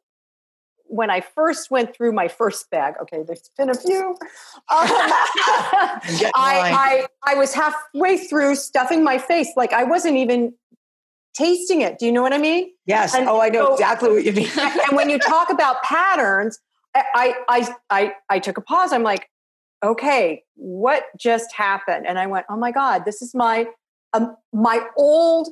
[0.92, 4.10] when I first went through my first bag, okay, there's been a few.
[4.10, 4.16] Um,
[4.70, 10.52] I, I I was halfway through stuffing my face, like I wasn't even
[11.34, 11.98] tasting it.
[11.98, 12.70] Do you know what I mean?
[12.86, 13.14] Yes.
[13.14, 14.50] And oh, I know so, exactly what you mean.
[14.58, 16.58] and when you talk about patterns,
[16.94, 18.92] I, I, I, I took a pause.
[18.92, 19.30] I'm like,
[19.82, 22.06] okay, what just happened?
[22.06, 23.66] And I went, oh my God, this is my,
[24.12, 25.48] um, my old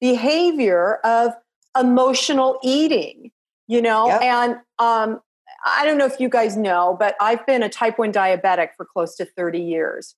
[0.00, 1.32] behavior of
[1.78, 3.30] emotional eating,
[3.72, 4.06] you know?
[4.06, 4.22] Yep.
[4.22, 5.20] And, um,
[5.64, 8.84] I don't know if you guys know, but I've been a type 1 diabetic for
[8.84, 10.14] close to 30 years.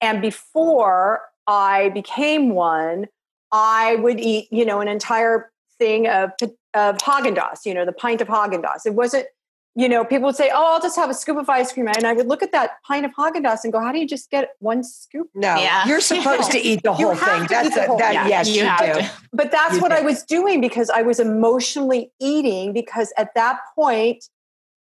[0.00, 3.06] And before I became one,
[3.50, 6.30] I would eat, you know, an entire thing of
[6.74, 8.86] of Haagen Dazs, you know, the pint of Haagen Dazs.
[8.86, 9.26] It wasn't,
[9.74, 12.06] you know, people would say, "Oh, I'll just have a scoop of ice cream," and
[12.06, 14.30] I would look at that pint of Haagen Dazs and go, "How do you just
[14.30, 15.86] get one scoop?" No, yeah.
[15.86, 17.46] you're supposed to eat the whole thing.
[17.48, 18.12] That's a, whole that.
[18.12, 19.08] Yeah, yes, you, you do.
[19.32, 19.96] But that's you what do.
[19.96, 24.28] I was doing because I was emotionally eating because at that point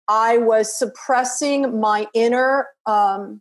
[0.06, 3.40] I was suppressing my inner um,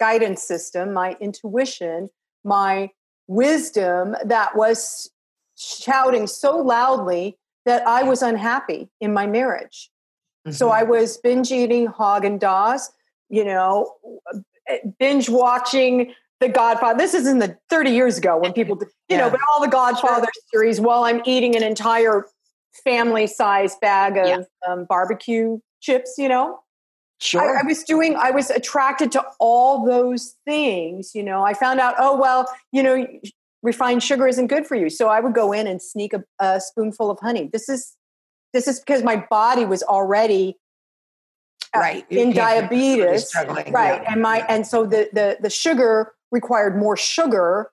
[0.00, 2.10] guidance system, my intuition,
[2.44, 2.90] my
[3.28, 5.10] wisdom that was
[5.56, 9.90] shouting so loudly that I was unhappy in my marriage.
[10.46, 10.52] Mm-hmm.
[10.52, 12.90] So I was binge eating Haagen Dazs,
[13.28, 13.92] you know,
[14.98, 16.98] binge watching The Godfather.
[16.98, 19.18] This is in the 30 years ago when people, you yeah.
[19.18, 20.42] know, but all the Godfather sure.
[20.52, 22.26] series while I'm eating an entire
[22.84, 24.42] family size bag of yeah.
[24.68, 26.60] um, barbecue chips, you know.
[27.18, 27.56] Sure.
[27.56, 31.12] I, I, was doing, I was attracted to all those things.
[31.14, 33.06] You know, I found out, oh, well, you know,
[33.62, 34.90] refined sugar isn't good for you.
[34.90, 37.48] So I would go in and sneak a, a spoonful of honey.
[37.52, 37.96] This is,
[38.52, 40.56] this is because my body was already
[41.74, 43.34] uh, right in diabetes.
[43.34, 43.66] Right.
[43.70, 44.12] Yeah.
[44.12, 47.70] And my, and so the, the, the sugar required more sugar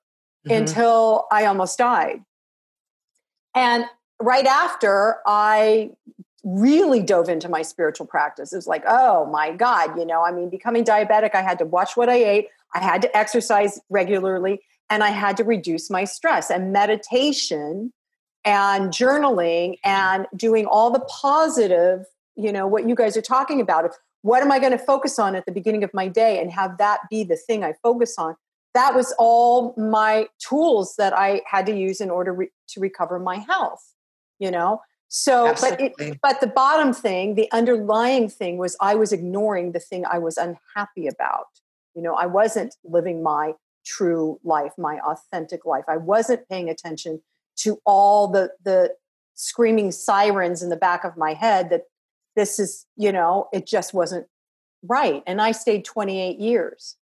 [0.48, 0.58] mm-hmm.
[0.58, 2.22] until I almost died.
[3.56, 3.86] And
[4.20, 5.92] right after I
[6.44, 8.52] really dove into my spiritual practice.
[8.52, 11.66] It was like, oh my God, you know, I mean, becoming diabetic, I had to
[11.66, 16.04] watch what I ate, I had to exercise regularly, and I had to reduce my
[16.04, 16.50] stress.
[16.52, 17.94] And meditation
[18.46, 23.90] and journaling and doing all the positive, you know, what you guys are talking about.
[24.22, 26.78] What am I going to focus on at the beginning of my day and have
[26.78, 28.36] that be the thing I focus on?
[28.74, 33.20] That was all my tools that I had to use in order re- to recover
[33.20, 33.84] my health,
[34.40, 34.82] you know?
[35.10, 39.80] So, but it, but the bottom thing, the underlying thing was I was ignoring the
[39.80, 41.46] thing I was unhappy about.
[41.94, 43.54] You know, I wasn't living my
[43.86, 45.84] true life, my authentic life.
[45.88, 47.22] I wasn't paying attention
[47.58, 48.92] to all the the
[49.36, 51.84] screaming sirens in the back of my head that
[52.36, 54.28] this is, you know, it just wasn't
[54.84, 55.24] right.
[55.28, 56.96] And I stayed 28 years.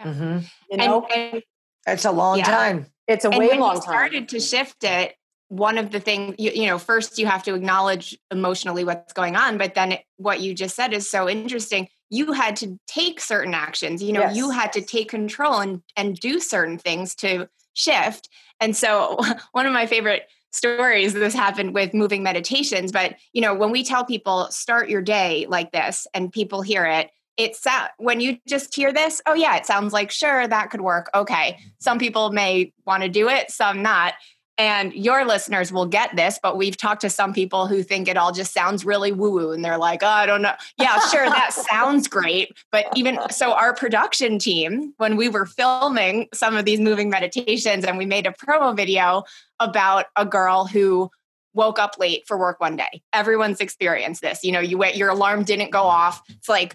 [0.00, 0.38] Mm-hmm.
[0.70, 1.42] You know, and, and,
[1.86, 2.44] it's a long yeah.
[2.44, 2.86] time.
[3.06, 3.82] It's a way long time.
[3.82, 5.14] Started to shift it
[5.48, 9.34] one of the things you, you, know first you have to acknowledge emotionally what's going
[9.34, 13.18] on but then it, what you just said is so interesting you had to take
[13.18, 14.36] certain actions you know yes.
[14.36, 17.48] you had to take control and and do certain things to
[17.78, 18.28] shift.
[18.60, 19.18] And so
[19.52, 23.84] one of my favorite stories this happened with moving meditations but you know when we
[23.84, 27.64] tell people start your day like this and people hear it it's
[27.98, 31.58] when you just hear this oh yeah it sounds like sure that could work okay.
[31.78, 34.14] Some people may want to do it some not
[34.58, 38.16] and your listeners will get this, but we've talked to some people who think it
[38.16, 40.54] all just sounds really woo woo and they're like, oh, I don't know.
[40.78, 42.52] Yeah, sure, that sounds great.
[42.72, 47.84] But even so, our production team, when we were filming some of these moving meditations
[47.84, 49.22] and we made a promo video
[49.60, 51.10] about a girl who
[51.54, 53.02] woke up late for work one day.
[53.12, 54.44] Everyone's experienced this.
[54.44, 56.22] You know, you wait, your alarm didn't go off.
[56.28, 56.74] It's like,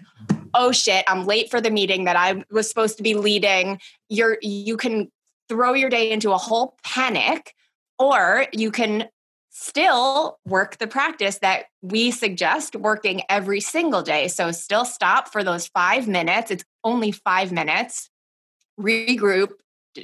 [0.54, 4.38] oh shit, I'm late for the meeting that I was supposed to be leading, you're
[4.40, 5.10] you can
[5.48, 7.54] throw your day into a whole panic
[7.98, 9.08] or you can
[9.50, 14.26] still work the practice that we suggest working every single day.
[14.26, 16.50] So still stop for those 5 minutes.
[16.50, 18.10] It's only 5 minutes.
[18.80, 19.52] Regroup,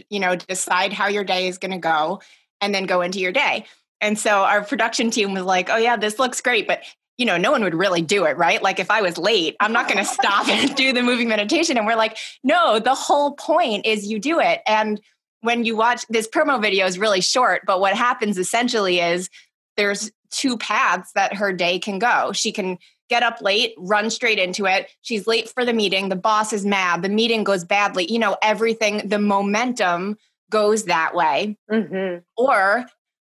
[0.09, 2.21] you know, decide how your day is going to go
[2.61, 3.65] and then go into your day.
[4.01, 6.83] And so our production team was like, "Oh yeah, this looks great, but
[7.19, 8.63] you know, no one would really do it, right?
[8.63, 11.77] Like if I was late, I'm not going to stop and do the moving meditation."
[11.77, 15.01] And we're like, "No, the whole point is you do it." And
[15.41, 19.31] when you watch this promo video is really short, but what happens essentially is
[19.77, 22.33] there's two paths that her day can go.
[22.33, 22.79] She can
[23.09, 24.89] get up late, run straight into it.
[25.03, 26.09] She's late for the meeting.
[26.09, 27.03] The boss is mad.
[27.03, 28.11] The meeting goes badly.
[28.11, 30.17] You know, everything, the momentum
[30.51, 31.57] goes that way.
[31.71, 32.21] Mm-hmm.
[32.37, 32.87] Or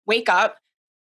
[0.05, 0.57] wake up.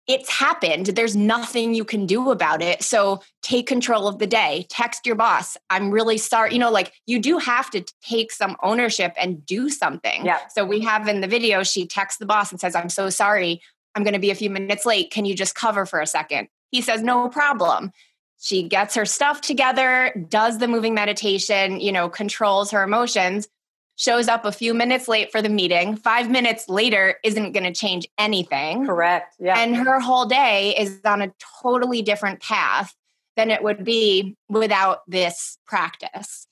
[0.07, 0.87] It's happened.
[0.87, 2.83] There's nothing you can do about it.
[2.83, 4.67] So take control of the day.
[4.71, 5.57] Text your boss.
[5.69, 6.53] I'm really sorry.
[6.53, 10.25] You know, like you do have to take some ownership and do something.
[10.25, 10.39] Yeah.
[10.55, 13.61] So we have in the video, she texts the boss and says, I'm so sorry.
[13.97, 15.11] I'm going to be a few minutes late.
[15.11, 16.49] Can you just cover for a second?
[16.71, 17.93] He says, No problem.
[18.39, 23.49] She gets her stuff together, does the moving meditation, you know, controls her emotions
[23.97, 27.73] shows up a few minutes late for the meeting, five minutes later isn't going to
[27.73, 28.87] change anything.
[28.87, 29.35] Correct.
[29.41, 29.59] Yeah.
[29.59, 31.33] And her whole day is on a
[31.63, 32.95] totally different path
[33.37, 36.47] than it would be without this practice.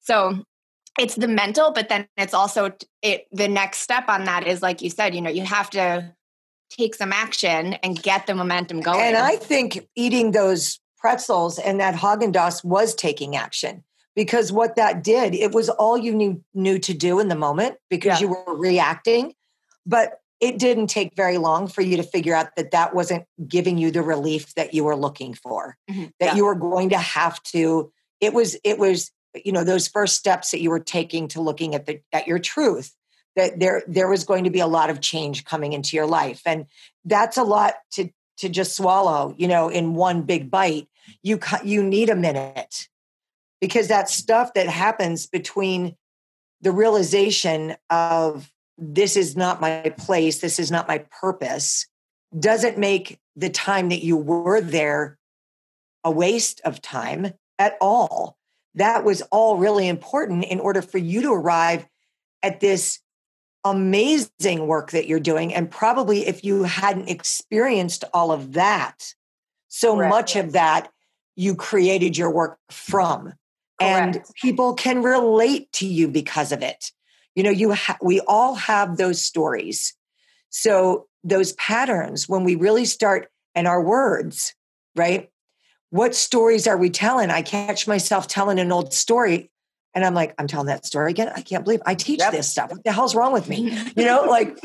[0.00, 0.42] So
[0.98, 2.72] it's the mental, but then it's also
[3.02, 6.14] it the next step on that is like you said, you know, you have to
[6.70, 9.00] take some action and get the momentum going.
[9.00, 13.84] And I think eating those pretzels and that Haagen Dazs was taking action
[14.16, 17.76] because what that did, it was all you knew knew to do in the moment
[17.90, 18.26] because yeah.
[18.26, 19.34] you were reacting,
[19.84, 23.78] but it didn't take very long for you to figure out that that wasn't giving
[23.78, 25.76] you the relief that you were looking for.
[25.90, 26.06] Mm-hmm.
[26.18, 26.34] That yeah.
[26.34, 27.92] you were going to have to.
[28.20, 28.56] It was.
[28.64, 29.12] It was.
[29.44, 32.38] You know those first steps that you were taking to looking at the at your
[32.38, 32.94] truth.
[33.36, 36.40] That there there was going to be a lot of change coming into your life,
[36.46, 36.64] and
[37.04, 38.08] that's a lot to
[38.38, 39.34] to just swallow.
[39.36, 40.88] You know, in one big bite,
[41.22, 42.88] you you need a minute
[43.60, 45.96] because that stuff that happens between
[46.60, 51.86] the realization of this is not my place, this is not my purpose,
[52.38, 55.18] doesn't make the time that you were there
[56.04, 58.36] a waste of time at all.
[58.74, 61.86] That was all really important in order for you to arrive
[62.42, 63.00] at this
[63.64, 65.52] amazing work that you're doing.
[65.52, 69.14] And probably if you hadn't experienced all of that,
[69.68, 70.10] so Correct.
[70.10, 70.90] much of that
[71.34, 73.32] you created your work from
[73.80, 76.92] and people can relate to you because of it.
[77.34, 79.94] You know you ha- we all have those stories.
[80.50, 84.54] So those patterns when we really start and our words
[84.96, 85.30] right?
[85.90, 87.30] What stories are we telling?
[87.30, 89.50] I catch myself telling an old story
[89.94, 91.30] and i'm like i'm telling that story again?
[91.34, 92.32] I can't believe i teach yep.
[92.32, 92.70] this stuff.
[92.70, 93.70] What the hell's wrong with me?
[93.96, 94.58] You know like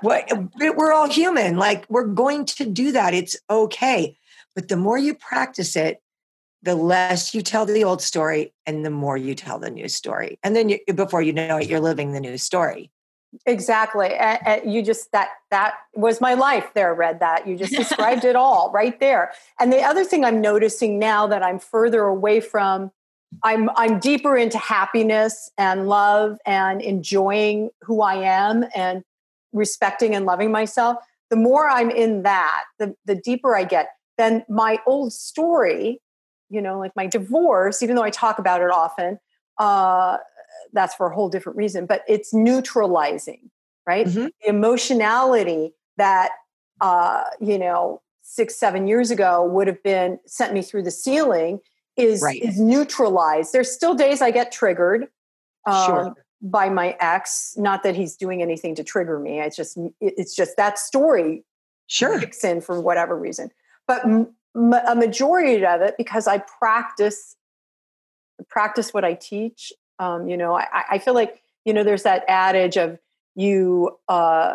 [0.00, 1.56] what, we're all human.
[1.56, 3.12] Like we're going to do that.
[3.12, 4.16] It's okay.
[4.54, 6.00] But the more you practice it
[6.62, 10.38] the less you tell the old story and the more you tell the new story.
[10.42, 12.90] And then you, before you know it you're living the new story.
[13.46, 14.14] Exactly.
[14.14, 18.34] And, you just that that was my life there read that you just described it
[18.34, 19.32] all right there.
[19.58, 22.90] And the other thing i'm noticing now that i'm further away from
[23.42, 29.04] i'm i'm deeper into happiness and love and enjoying who i am and
[29.52, 30.96] respecting and loving myself
[31.30, 36.00] the more i'm in that the, the deeper i get then my old story
[36.50, 39.18] you know, like my divorce, even though I talk about it often,
[39.58, 40.18] uh,
[40.72, 43.50] that's for a whole different reason, but it's neutralizing,
[43.86, 44.06] right?
[44.06, 44.24] Mm-hmm.
[44.24, 46.30] The emotionality that,
[46.80, 51.60] uh, you know, six, seven years ago would have been sent me through the ceiling
[51.96, 52.42] is, right.
[52.42, 53.52] is neutralized.
[53.52, 55.08] There's still days I get triggered.
[55.66, 56.14] Um, sure.
[56.40, 60.56] by my ex not that he's doing anything to trigger me it's just it's just
[60.56, 61.44] that story
[61.86, 63.50] sure kicks in for whatever reason
[63.86, 64.02] but
[64.54, 67.36] a majority of it because I practice
[68.48, 69.72] practice what I teach.
[69.98, 72.98] Um, you know, I, I, feel like you know there's that adage of
[73.34, 74.54] you uh,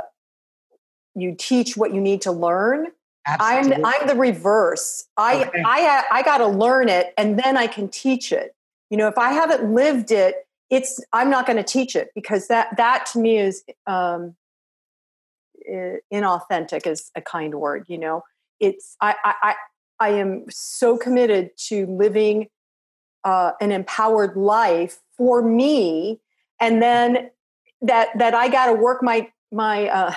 [1.15, 2.87] you teach what you need to learn.
[3.27, 3.83] Absolutely.
[3.83, 5.05] I'm I'm the reverse.
[5.17, 5.63] I okay.
[5.65, 8.55] I I got to learn it and then I can teach it.
[8.89, 10.35] You know, if I haven't lived it,
[10.69, 14.35] it's I'm not going to teach it because that that to me is um,
[16.13, 17.85] inauthentic is a kind word.
[17.87, 18.23] You know,
[18.59, 19.55] it's I I
[19.99, 22.47] I am so committed to living
[23.23, 26.19] uh, an empowered life for me,
[26.59, 27.31] and then
[27.81, 30.13] that that I got to work my my uh,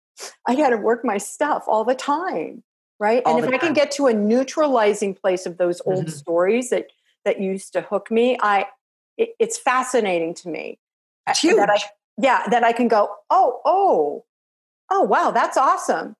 [0.46, 2.62] I got to work my stuff all the time,
[3.00, 3.22] right?
[3.24, 6.10] All and if I can get to a neutralizing place of those old mm-hmm.
[6.10, 6.86] stories that
[7.24, 8.36] that used to hook me.
[8.40, 8.66] I
[9.16, 10.78] it, it's fascinating to me.
[11.28, 11.56] It's huge.
[11.56, 11.78] That I,
[12.20, 14.24] yeah, that I can go, oh, oh,
[14.90, 16.16] oh, wow, that's awesome.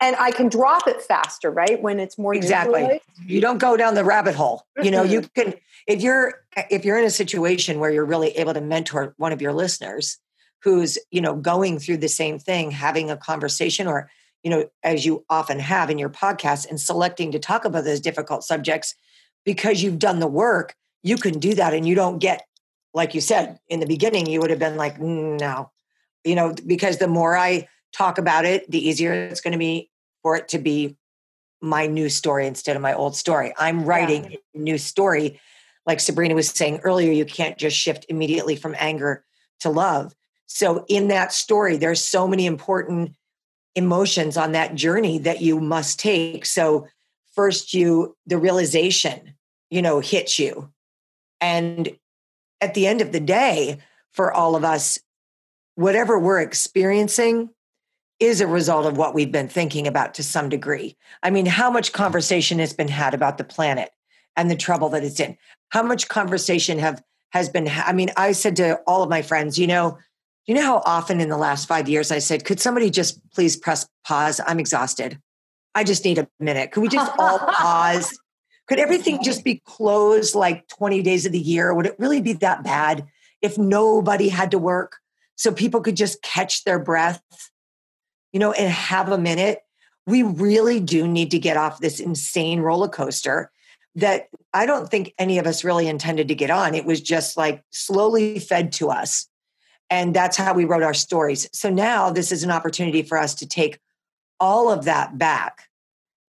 [0.00, 1.80] And I can drop it faster, right?
[1.80, 3.00] When it's more exactly.
[3.24, 4.66] You don't go down the rabbit hole.
[4.76, 4.84] Mm-hmm.
[4.84, 5.54] You know, you can
[5.86, 9.40] if you're if you're in a situation where you're really able to mentor one of
[9.40, 10.18] your listeners
[10.62, 14.10] who's you know going through the same thing, having a conversation, or
[14.42, 18.00] you know, as you often have in your podcast, and selecting to talk about those
[18.00, 18.94] difficult subjects
[19.44, 22.46] because you've done the work, you can do that, and you don't get
[22.94, 25.70] like you said in the beginning, you would have been like, no,
[26.24, 29.90] you know, because the more I talk about it, the easier it's going to be
[30.22, 30.96] for it to be
[31.60, 33.52] my new story instead of my old story.
[33.58, 34.38] I'm writing yeah.
[34.54, 35.40] a new story.
[35.86, 39.24] Like Sabrina was saying earlier, you can't just shift immediately from anger
[39.60, 40.14] to love.
[40.46, 43.16] So, in that story, there's so many important
[43.74, 46.44] emotions on that journey that you must take.
[46.46, 46.86] So,
[47.34, 49.34] first, you, the realization,
[49.70, 50.70] you know, hits you.
[51.40, 51.96] And
[52.60, 53.78] at the end of the day,
[54.12, 54.98] for all of us,
[55.74, 57.50] whatever we're experiencing
[58.20, 60.96] is a result of what we've been thinking about to some degree.
[61.22, 63.90] I mean, how much conversation has been had about the planet
[64.36, 65.36] and the trouble that it's in?
[65.70, 69.58] How much conversation have has been I mean, I said to all of my friends,
[69.58, 69.98] you know,
[70.46, 73.56] you know how often in the last 5 years I said, could somebody just please
[73.56, 74.40] press pause?
[74.46, 75.18] I'm exhausted.
[75.74, 76.70] I just need a minute.
[76.70, 78.16] Could we just all pause?
[78.66, 81.74] Could everything just be closed like 20 days of the year?
[81.74, 83.06] Would it really be that bad
[83.42, 84.96] if nobody had to work
[85.36, 87.20] so people could just catch their breath,
[88.34, 89.62] you know, and have a minute?
[90.06, 93.50] We really do need to get off this insane roller coaster
[93.94, 96.74] that I don't think any of us really intended to get on.
[96.74, 99.26] It was just like slowly fed to us.
[99.88, 101.48] And that's how we wrote our stories.
[101.52, 103.78] So now this is an opportunity for us to take
[104.38, 105.70] all of that back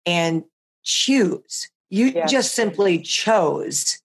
[0.05, 0.43] and
[0.83, 2.31] choose you yes.
[2.31, 3.99] just simply chose.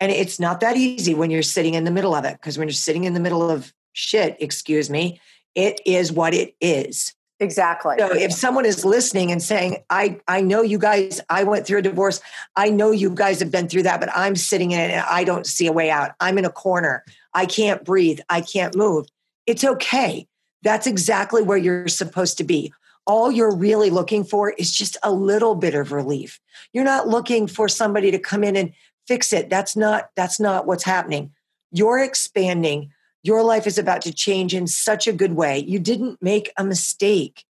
[0.00, 2.68] And it's not that easy when you're sitting in the middle of it, because when
[2.68, 5.20] you're sitting in the middle of shit, excuse me,
[5.54, 7.14] it is what it is.
[7.40, 7.96] Exactly.
[7.98, 11.78] So if someone is listening and saying, I, I know you guys, I went through
[11.78, 12.20] a divorce.
[12.54, 15.24] I know you guys have been through that, but I'm sitting in it and I
[15.24, 16.12] don't see a way out.
[16.20, 17.02] I'm in a corner.
[17.32, 18.20] I can't breathe.
[18.28, 19.06] I can't move.
[19.46, 20.28] It's okay.
[20.62, 22.72] That's exactly where you're supposed to be
[23.06, 26.38] all you're really looking for is just a little bit of relief.
[26.72, 28.72] You're not looking for somebody to come in and
[29.08, 29.50] fix it.
[29.50, 31.32] That's not that's not what's happening.
[31.72, 32.92] You're expanding.
[33.22, 35.58] Your life is about to change in such a good way.
[35.58, 37.44] You didn't make a mistake.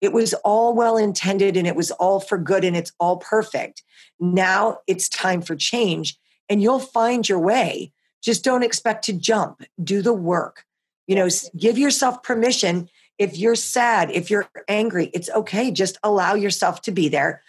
[0.00, 3.82] It was all well intended and it was all for good and it's all perfect.
[4.18, 6.16] Now it's time for change
[6.48, 7.92] and you'll find your way.
[8.22, 9.62] Just don't expect to jump.
[9.82, 10.64] Do the work.
[11.06, 12.88] You know, give yourself permission
[13.18, 15.70] if you're sad, if you're angry, it's okay.
[15.70, 17.42] Just allow yourself to be there.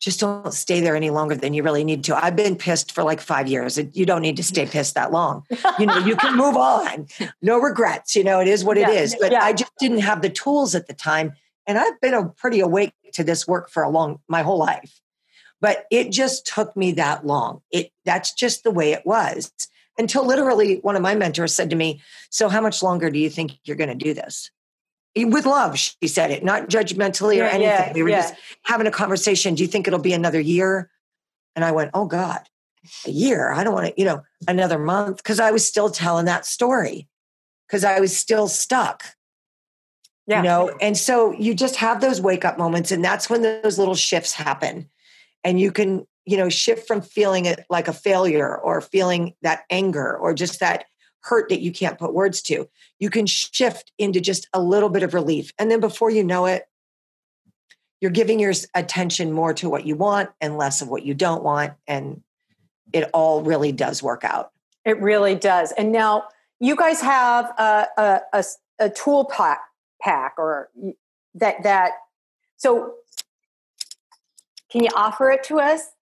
[0.00, 2.22] Just don't stay there any longer than you really need to.
[2.22, 3.78] I've been pissed for like five years.
[3.92, 5.44] You don't need to stay pissed that long.
[5.78, 7.06] You know, you can move on.
[7.40, 8.14] No regrets.
[8.14, 9.16] You know, it is what yeah, it is.
[9.18, 9.42] But yeah.
[9.42, 11.32] I just didn't have the tools at the time.
[11.66, 15.00] And I've been a pretty awake to this work for a long, my whole life.
[15.60, 17.62] But it just took me that long.
[17.70, 19.50] It that's just the way it was
[19.98, 23.30] until literally one of my mentors said to me, So, how much longer do you
[23.30, 24.50] think you're going to do this?
[25.16, 27.62] With love she said it not judgmentally or anything.
[27.62, 28.22] yeah, we were yeah.
[28.22, 28.34] just
[28.64, 29.54] having a conversation.
[29.54, 30.90] Do you think it'll be another year?
[31.54, 32.40] And i went oh god
[33.06, 33.52] a year?
[33.52, 35.18] I don't want to you know another month.
[35.18, 37.08] Because i was still telling that story.
[37.66, 39.04] Because i was still stuck.
[40.26, 40.38] Yeah.
[40.38, 43.78] you know and so you just have those wake up moments and that's when those
[43.78, 44.90] little shifts happen.
[45.44, 49.64] And you can you know shift from feeling it like a failure or feeling that
[49.70, 50.86] anger or just that
[51.24, 52.68] hurt that you can't put words to.
[52.98, 55.52] You can shift into just a little bit of relief.
[55.58, 56.68] And then before you know it,
[58.00, 61.42] you're giving your attention more to what you want and less of what you don't
[61.42, 61.72] want.
[61.86, 62.22] And
[62.92, 64.52] it all really does work out.
[64.84, 65.72] It really does.
[65.72, 66.24] And now
[66.60, 68.44] you guys have a, a, a,
[68.78, 69.60] a tool pack,
[70.02, 70.68] pack or
[71.34, 71.92] that, that,
[72.58, 72.94] so
[74.70, 75.93] can you offer it to us?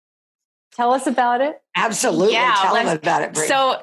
[0.75, 1.61] Tell us about it.
[1.77, 2.33] Absolutely.
[2.33, 3.37] Yeah, Tell them about it.
[3.37, 3.81] So,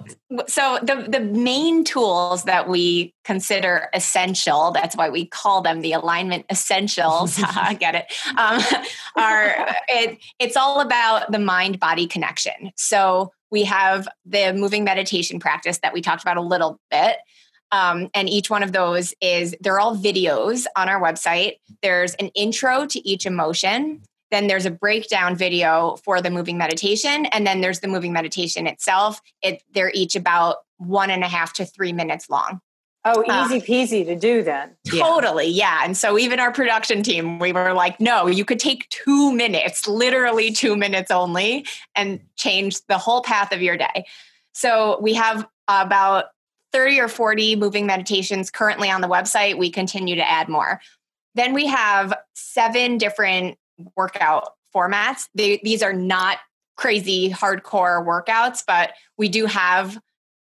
[0.48, 4.72] so the the main tools that we consider essential.
[4.72, 7.40] That's why we call them the alignment essentials.
[7.44, 8.06] I get it.
[8.38, 8.62] Um,
[9.16, 12.72] are it, it's all about the mind body connection.
[12.76, 17.18] So we have the moving meditation practice that we talked about a little bit.
[17.72, 21.58] Um, and each one of those is they're all videos on our website.
[21.84, 24.02] There's an intro to each emotion.
[24.32, 27.26] Then there's a breakdown video for the moving meditation.
[27.28, 29.22] And then there's the moving meditation itself.
[29.42, 32.62] It, they're each about one and a half to three minutes long.
[33.06, 34.76] Oh, uh, easy peasy to do then.
[34.88, 35.82] Totally, yeah.
[35.84, 39.88] And so even our production team, we were like, no, you could take two minutes,
[39.88, 41.66] literally two minutes only,
[41.96, 44.06] and change the whole path of your day.
[44.54, 46.26] So we have about
[46.74, 49.58] 30 or 40 moving meditations currently on the website.
[49.58, 50.82] We continue to add more.
[51.36, 53.58] Then we have seven different
[53.96, 55.28] workout formats.
[55.36, 56.38] They, these are not
[56.78, 60.00] crazy hardcore workouts, but we do have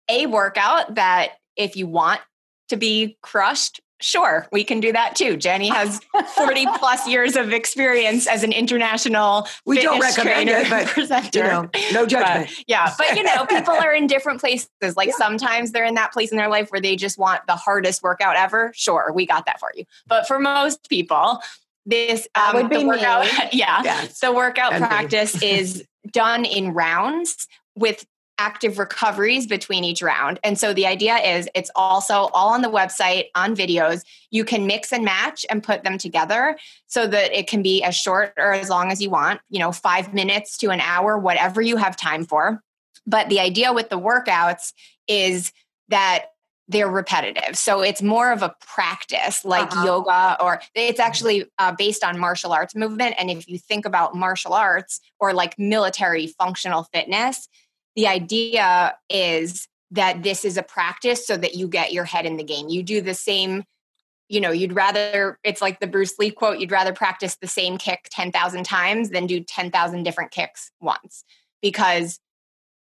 [0.09, 2.20] a workout that if you want
[2.68, 5.37] to be crushed, sure, we can do that too.
[5.37, 6.01] Jenny has
[6.37, 11.39] 40 plus years of experience as an international we don't recommend it, but presenter.
[11.39, 12.49] You know, no judgment.
[12.49, 14.68] But, yeah, but you know, people are in different places.
[14.97, 15.14] Like yeah.
[15.16, 18.37] sometimes they're in that place in their life where they just want the hardest workout
[18.37, 18.72] ever.
[18.74, 19.84] Sure, we got that for you.
[20.07, 21.41] But for most people,
[21.87, 28.05] this um, would be workout, yeah, yeah, the workout practice is done in rounds with
[28.39, 30.39] active recoveries between each round.
[30.45, 34.03] And so the idea is it's also all on the website on videos.
[34.30, 37.97] You can mix and match and put them together so that it can be as
[37.97, 41.62] short or as long as you want, you know, 5 minutes to an hour, whatever
[41.62, 42.61] you have time for.
[43.07, 44.72] But the idea with the workouts
[45.09, 45.53] is
[45.89, 46.26] that
[46.68, 47.56] they're repetitive.
[47.56, 49.86] So it's more of a practice like uh-huh.
[49.86, 53.14] yoga, or it's actually uh, based on martial arts movement.
[53.18, 57.48] And if you think about martial arts or like military functional fitness,
[57.94, 62.36] the idea is that this is a practice so that you get your head in
[62.36, 62.68] the game.
[62.68, 63.62] You do the same,
[64.28, 67.78] you know, you'd rather, it's like the Bruce Lee quote, you'd rather practice the same
[67.78, 71.24] kick 10,000 times than do 10,000 different kicks once
[71.62, 72.18] because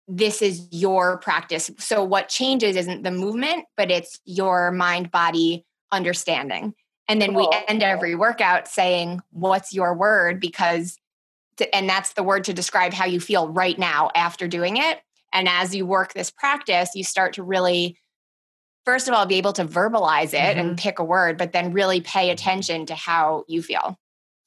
[0.07, 1.71] this is your practice.
[1.79, 6.73] So what changes isn't the movement, but it's your mind body understanding.
[7.07, 10.39] And then we end every workout saying, What's your word?
[10.39, 10.97] Because
[11.57, 14.99] to, and that's the word to describe how you feel right now after doing it.
[15.31, 17.97] And as you work this practice, you start to really,
[18.85, 20.59] first of all, be able to verbalize it mm-hmm.
[20.59, 23.97] and pick a word, but then really pay attention to how you feel.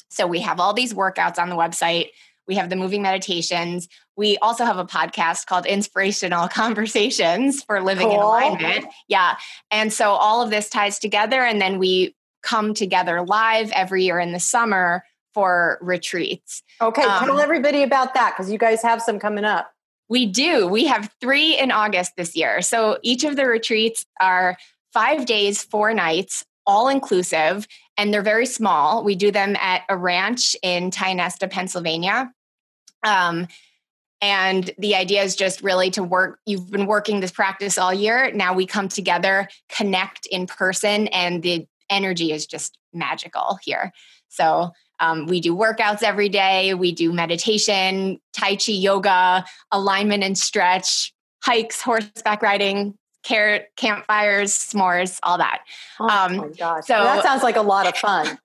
[0.08, 2.08] So we have all these workouts on the website.
[2.46, 3.88] We have the moving meditations.
[4.16, 8.16] We also have a podcast called Inspirational Conversations for Living cool.
[8.16, 8.86] in Alignment.
[9.08, 9.36] Yeah.
[9.70, 11.42] And so all of this ties together.
[11.42, 15.04] And then we come together live every year in the summer
[15.34, 16.62] for retreats.
[16.80, 19.70] Okay, um, tell everybody about that because you guys have some coming up.
[20.08, 20.66] We do.
[20.66, 22.62] We have three in August this year.
[22.62, 24.56] So each of the retreats are
[24.92, 27.66] five days, four nights, all inclusive,
[27.98, 29.04] and they're very small.
[29.04, 32.32] We do them at a ranch in Tionesta, Pennsylvania.
[33.02, 33.48] Um,
[34.26, 36.40] and the idea is just really to work.
[36.46, 38.32] You've been working this practice all year.
[38.32, 43.92] Now we come together, connect in person, and the energy is just magical here.
[44.28, 46.74] So um, we do workouts every day.
[46.74, 55.20] We do meditation, Tai Chi yoga, alignment and stretch, hikes, horseback riding, carrot, campfires, s'mores,
[55.22, 55.60] all that.
[56.00, 56.86] Oh um, my gosh.
[56.86, 58.38] So that sounds like a lot of fun.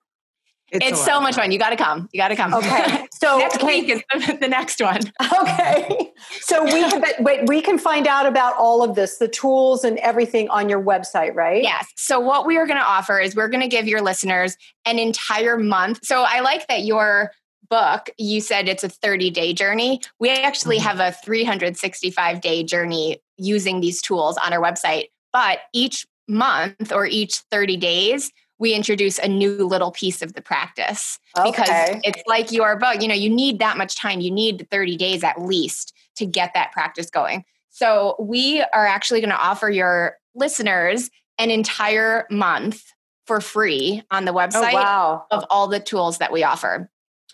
[0.72, 1.52] It's, it's so much fun.
[1.52, 2.08] You got to come.
[2.12, 2.54] You got to come.
[2.54, 3.06] Okay.
[3.22, 4.02] So next week is
[4.40, 4.98] the next one.
[5.42, 6.10] Okay.
[6.40, 9.96] So we can, wait, we can find out about all of this, the tools and
[9.98, 11.62] everything on your website, right?
[11.62, 11.86] Yes.
[11.96, 14.56] So what we are going to offer is we're going to give your listeners
[14.86, 16.00] an entire month.
[16.04, 17.30] So I like that your
[17.70, 20.00] book, you said it's a 30 day journey.
[20.18, 20.98] We actually mm-hmm.
[20.98, 27.06] have a 365 day journey using these tools on our website, but each month or
[27.06, 28.32] each 30 days,
[28.62, 31.50] we introduce a new little piece of the practice okay.
[31.50, 34.96] because it's like your book you know you need that much time you need 30
[34.96, 39.68] days at least to get that practice going so we are actually going to offer
[39.68, 42.84] your listeners an entire month
[43.26, 45.26] for free on the oh, website oh, wow.
[45.30, 46.88] of all the tools that we offer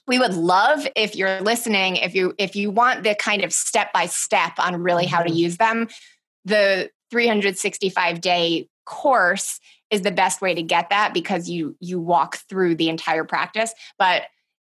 [0.07, 3.93] we would love if you're listening if you if you want the kind of step
[3.93, 5.37] by step on really how to mm-hmm.
[5.37, 5.89] use them
[6.47, 9.61] the 365 day course
[9.91, 13.73] is the best way to get that because you you walk through the entire practice
[13.99, 14.23] but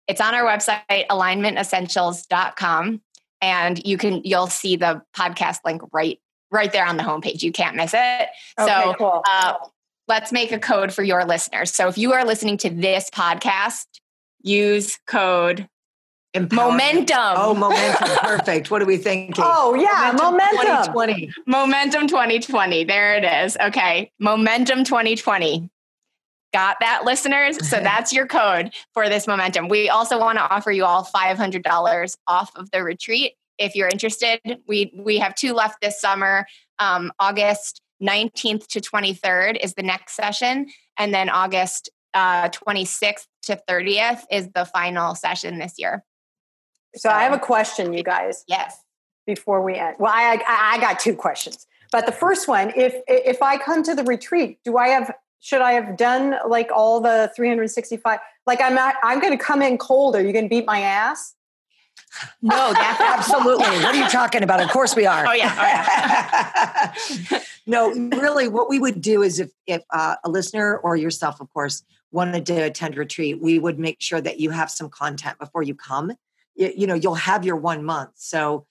[0.07, 3.01] it's on our website alignmentessentials.com
[3.41, 6.19] and you can you'll see the podcast link right
[6.51, 7.41] right there on the homepage.
[7.41, 8.30] You can't miss it.
[8.59, 9.24] Okay, so cool.
[9.30, 9.53] uh,
[10.07, 11.74] let's make a code for your listeners.
[11.74, 13.86] So if you are listening to this podcast
[14.43, 15.67] use code
[16.34, 17.17] Momentum.
[17.17, 18.07] Oh, momentum.
[18.21, 18.71] Perfect.
[18.71, 19.36] What are we thinking?
[19.38, 20.11] Oh, yeah.
[20.13, 20.93] Momentum, momentum.
[20.93, 21.34] 2020.
[21.45, 22.84] Momentum 2020.
[22.86, 23.57] There it is.
[23.57, 24.11] Okay.
[24.19, 25.69] Momentum 2020.
[26.53, 27.67] Got that, listeners?
[27.69, 29.67] So that's your code for this momentum.
[29.67, 33.34] We also want to offer you all $500 off of the retreat.
[33.57, 36.45] If you're interested, we, we have two left this summer.
[36.79, 40.67] Um, August 19th to 23rd is the next session.
[40.97, 46.03] And then August uh, 26th to 30th is the final session this year.
[46.95, 48.43] So I have a question, you guys.
[48.47, 48.77] Yes.
[49.25, 51.67] Before we end, well, I I, I got two questions.
[51.91, 55.61] But the first one, if if I come to the retreat, do I have should
[55.61, 58.19] I have done like all the 365?
[58.45, 60.15] Like I'm not, I'm going to come in cold.
[60.15, 61.35] Are you going to beat my ass?
[62.41, 63.65] No, that's absolutely.
[63.65, 64.61] what are you talking about?
[64.61, 65.25] Of course we are.
[65.27, 66.93] Oh yeah.
[67.31, 67.39] Oh, yeah.
[67.65, 71.51] no, really, what we would do is if if uh, a listener or yourself, of
[71.53, 75.63] course, wanted to attend retreat, we would make sure that you have some content before
[75.63, 76.13] you come.
[76.56, 78.66] You, you know, you'll have your one month, so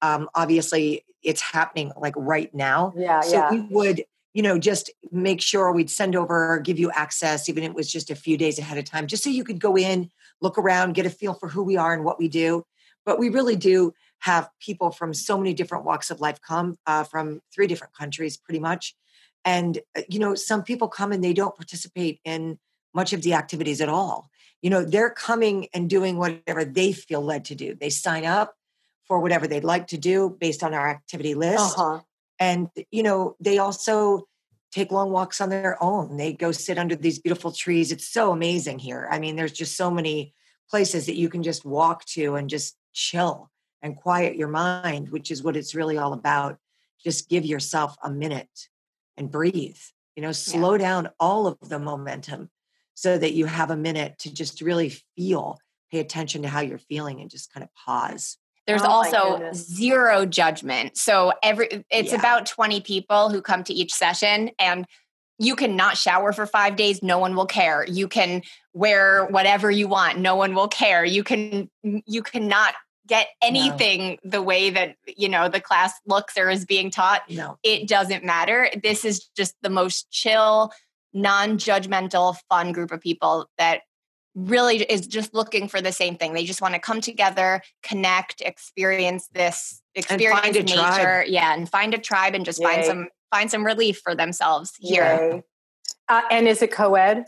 [0.00, 2.92] um, obviously it's happening like right now.
[2.96, 3.50] Yeah, so yeah.
[3.50, 4.04] we would
[4.34, 7.90] you know, just make sure we'd send over, give you access, even if it was
[7.90, 10.10] just a few days ahead of time, just so you could go in,
[10.40, 12.64] look around, get a feel for who we are and what we do.
[13.04, 17.04] But we really do have people from so many different walks of life come uh,
[17.04, 18.94] from three different countries, pretty much.
[19.44, 22.58] And, uh, you know, some people come and they don't participate in
[22.94, 24.30] much of the activities at all.
[24.62, 27.74] You know, they're coming and doing whatever they feel led to do.
[27.74, 28.54] They sign up
[29.06, 31.78] for whatever they'd like to do based on our activity list.
[31.78, 32.00] Uh-huh.
[32.38, 34.26] And, you know, they also
[34.72, 36.16] take long walks on their own.
[36.16, 37.92] They go sit under these beautiful trees.
[37.92, 39.06] It's so amazing here.
[39.10, 40.32] I mean, there's just so many
[40.70, 43.50] places that you can just walk to and just chill
[43.82, 46.56] and quiet your mind, which is what it's really all about.
[47.04, 48.68] Just give yourself a minute
[49.16, 49.78] and breathe.
[50.16, 50.78] You know, slow yeah.
[50.78, 52.48] down all of the momentum
[53.02, 55.58] so that you have a minute to just really feel,
[55.90, 58.38] pay attention to how you're feeling and just kind of pause.
[58.68, 60.96] There's oh also zero judgment.
[60.96, 62.18] So every it's yeah.
[62.18, 64.86] about 20 people who come to each session and
[65.40, 67.84] you can not shower for 5 days, no one will care.
[67.88, 68.42] You can
[68.72, 71.04] wear whatever you want, no one will care.
[71.04, 72.74] You can you cannot
[73.08, 74.30] get anything no.
[74.30, 77.22] the way that you know the class looks or is being taught.
[77.28, 77.58] No.
[77.64, 78.70] It doesn't matter.
[78.80, 80.70] This is just the most chill,
[81.12, 83.82] non-judgmental, fun group of people that
[84.34, 86.32] really is just looking for the same thing.
[86.32, 90.74] They just want to come together, connect, experience this, experience nature.
[90.74, 91.26] Tribe.
[91.28, 92.66] Yeah, and find a tribe and just Yay.
[92.66, 95.42] find some find some relief for themselves here.
[96.08, 97.24] Uh, and is it co-ed?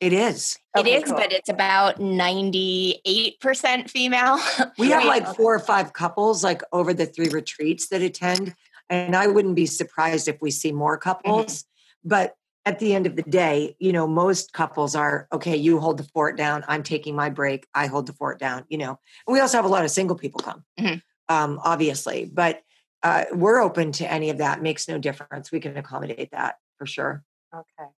[0.00, 0.58] It is.
[0.76, 1.14] It okay, is, cool.
[1.14, 4.38] but it's about 98% female.
[4.78, 8.54] We have like four or five couples like over the three retreats that attend.
[8.90, 11.62] And I wouldn't be surprised if we see more couples.
[11.62, 12.08] Mm-hmm.
[12.08, 12.34] But
[12.66, 16.04] at the end of the day, you know, most couples are okay, you hold the
[16.12, 18.98] fort down, I'm taking my break, I hold the fort down, you know.
[19.26, 20.96] And we also have a lot of single people come, mm-hmm.
[21.34, 22.60] um, obviously, but
[23.04, 25.52] uh, we're open to any of that, makes no difference.
[25.52, 27.22] We can accommodate that for sure.
[27.54, 27.90] Okay.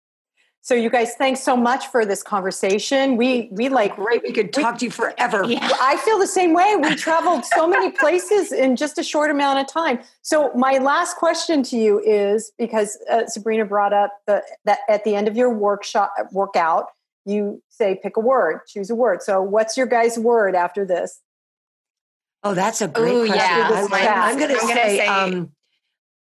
[0.66, 3.16] So you guys, thanks so much for this conversation.
[3.16, 4.24] We we like great.
[4.24, 5.44] We could talk we, to you forever.
[5.44, 5.60] Yeah.
[5.80, 6.74] I feel the same way.
[6.74, 10.00] We traveled so many places in just a short amount of time.
[10.22, 15.04] So my last question to you is because uh, Sabrina brought up the, that at
[15.04, 16.86] the end of your workshop workout,
[17.24, 19.22] you say pick a word, choose a word.
[19.22, 21.20] So what's your guys' word after this?
[22.42, 23.36] Oh, that's a great Ooh, question.
[23.38, 23.86] Yeah.
[23.92, 25.52] I, am going to say, say um,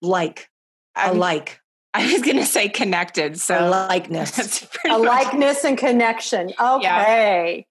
[0.02, 0.48] like,
[0.96, 1.60] I'm, like.
[1.94, 3.40] I was going to say connected.
[3.40, 6.52] So a likeness, a likeness and connection.
[6.60, 7.56] Okay.
[7.58, 7.62] Yeah.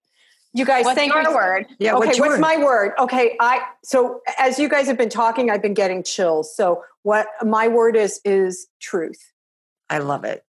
[0.55, 1.35] You guys, what's thank your you.
[1.35, 1.65] word?
[1.79, 1.95] Yeah.
[1.95, 2.07] Okay.
[2.07, 2.93] What's, what's my word?
[2.99, 3.35] Okay.
[3.39, 6.55] I so as you guys have been talking, I've been getting chills.
[6.55, 9.31] So what my word is is truth.
[9.89, 10.43] I love it.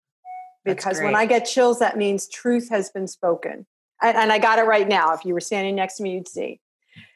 [0.64, 3.66] Because when I get chills, that means truth has been spoken.
[4.00, 5.12] And, and I got it right now.
[5.12, 6.60] If you were standing next to me, you'd see.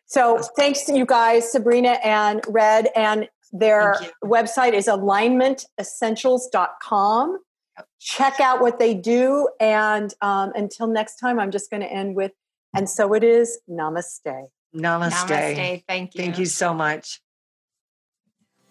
[0.04, 2.88] So thanks to you guys, Sabrina and Red.
[2.96, 7.38] And their website is alignmentessentials.com.
[8.00, 9.48] Check out what they do.
[9.60, 12.32] And um, until next time, I'm just going to end with,
[12.74, 14.48] and so it is, namaste.
[14.74, 14.74] Namaste.
[14.74, 15.84] Namaste.
[15.86, 16.20] Thank you.
[16.20, 17.20] Thank you so much.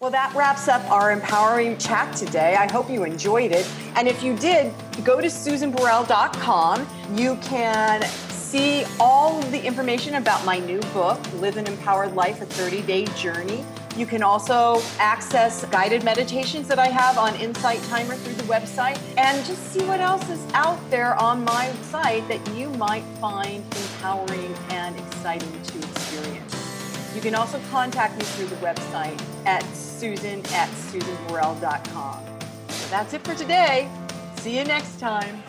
[0.00, 2.54] Well, that wraps up our empowering chat today.
[2.54, 3.68] I hope you enjoyed it.
[3.96, 4.72] And if you did,
[5.02, 6.86] go to susanburrell.com.
[7.14, 12.46] You can see all the information about my new book, Live an Empowered Life, a
[12.46, 13.64] 30 day journey.
[13.98, 18.96] You can also access guided meditations that I have on Insight Timer through the website
[19.16, 23.64] and just see what else is out there on my site that you might find
[23.64, 27.12] empowering and exciting to experience.
[27.12, 32.24] You can also contact me through the website at susan at susanburrell.com.
[32.68, 33.90] So that's it for today.
[34.36, 35.42] See you next time.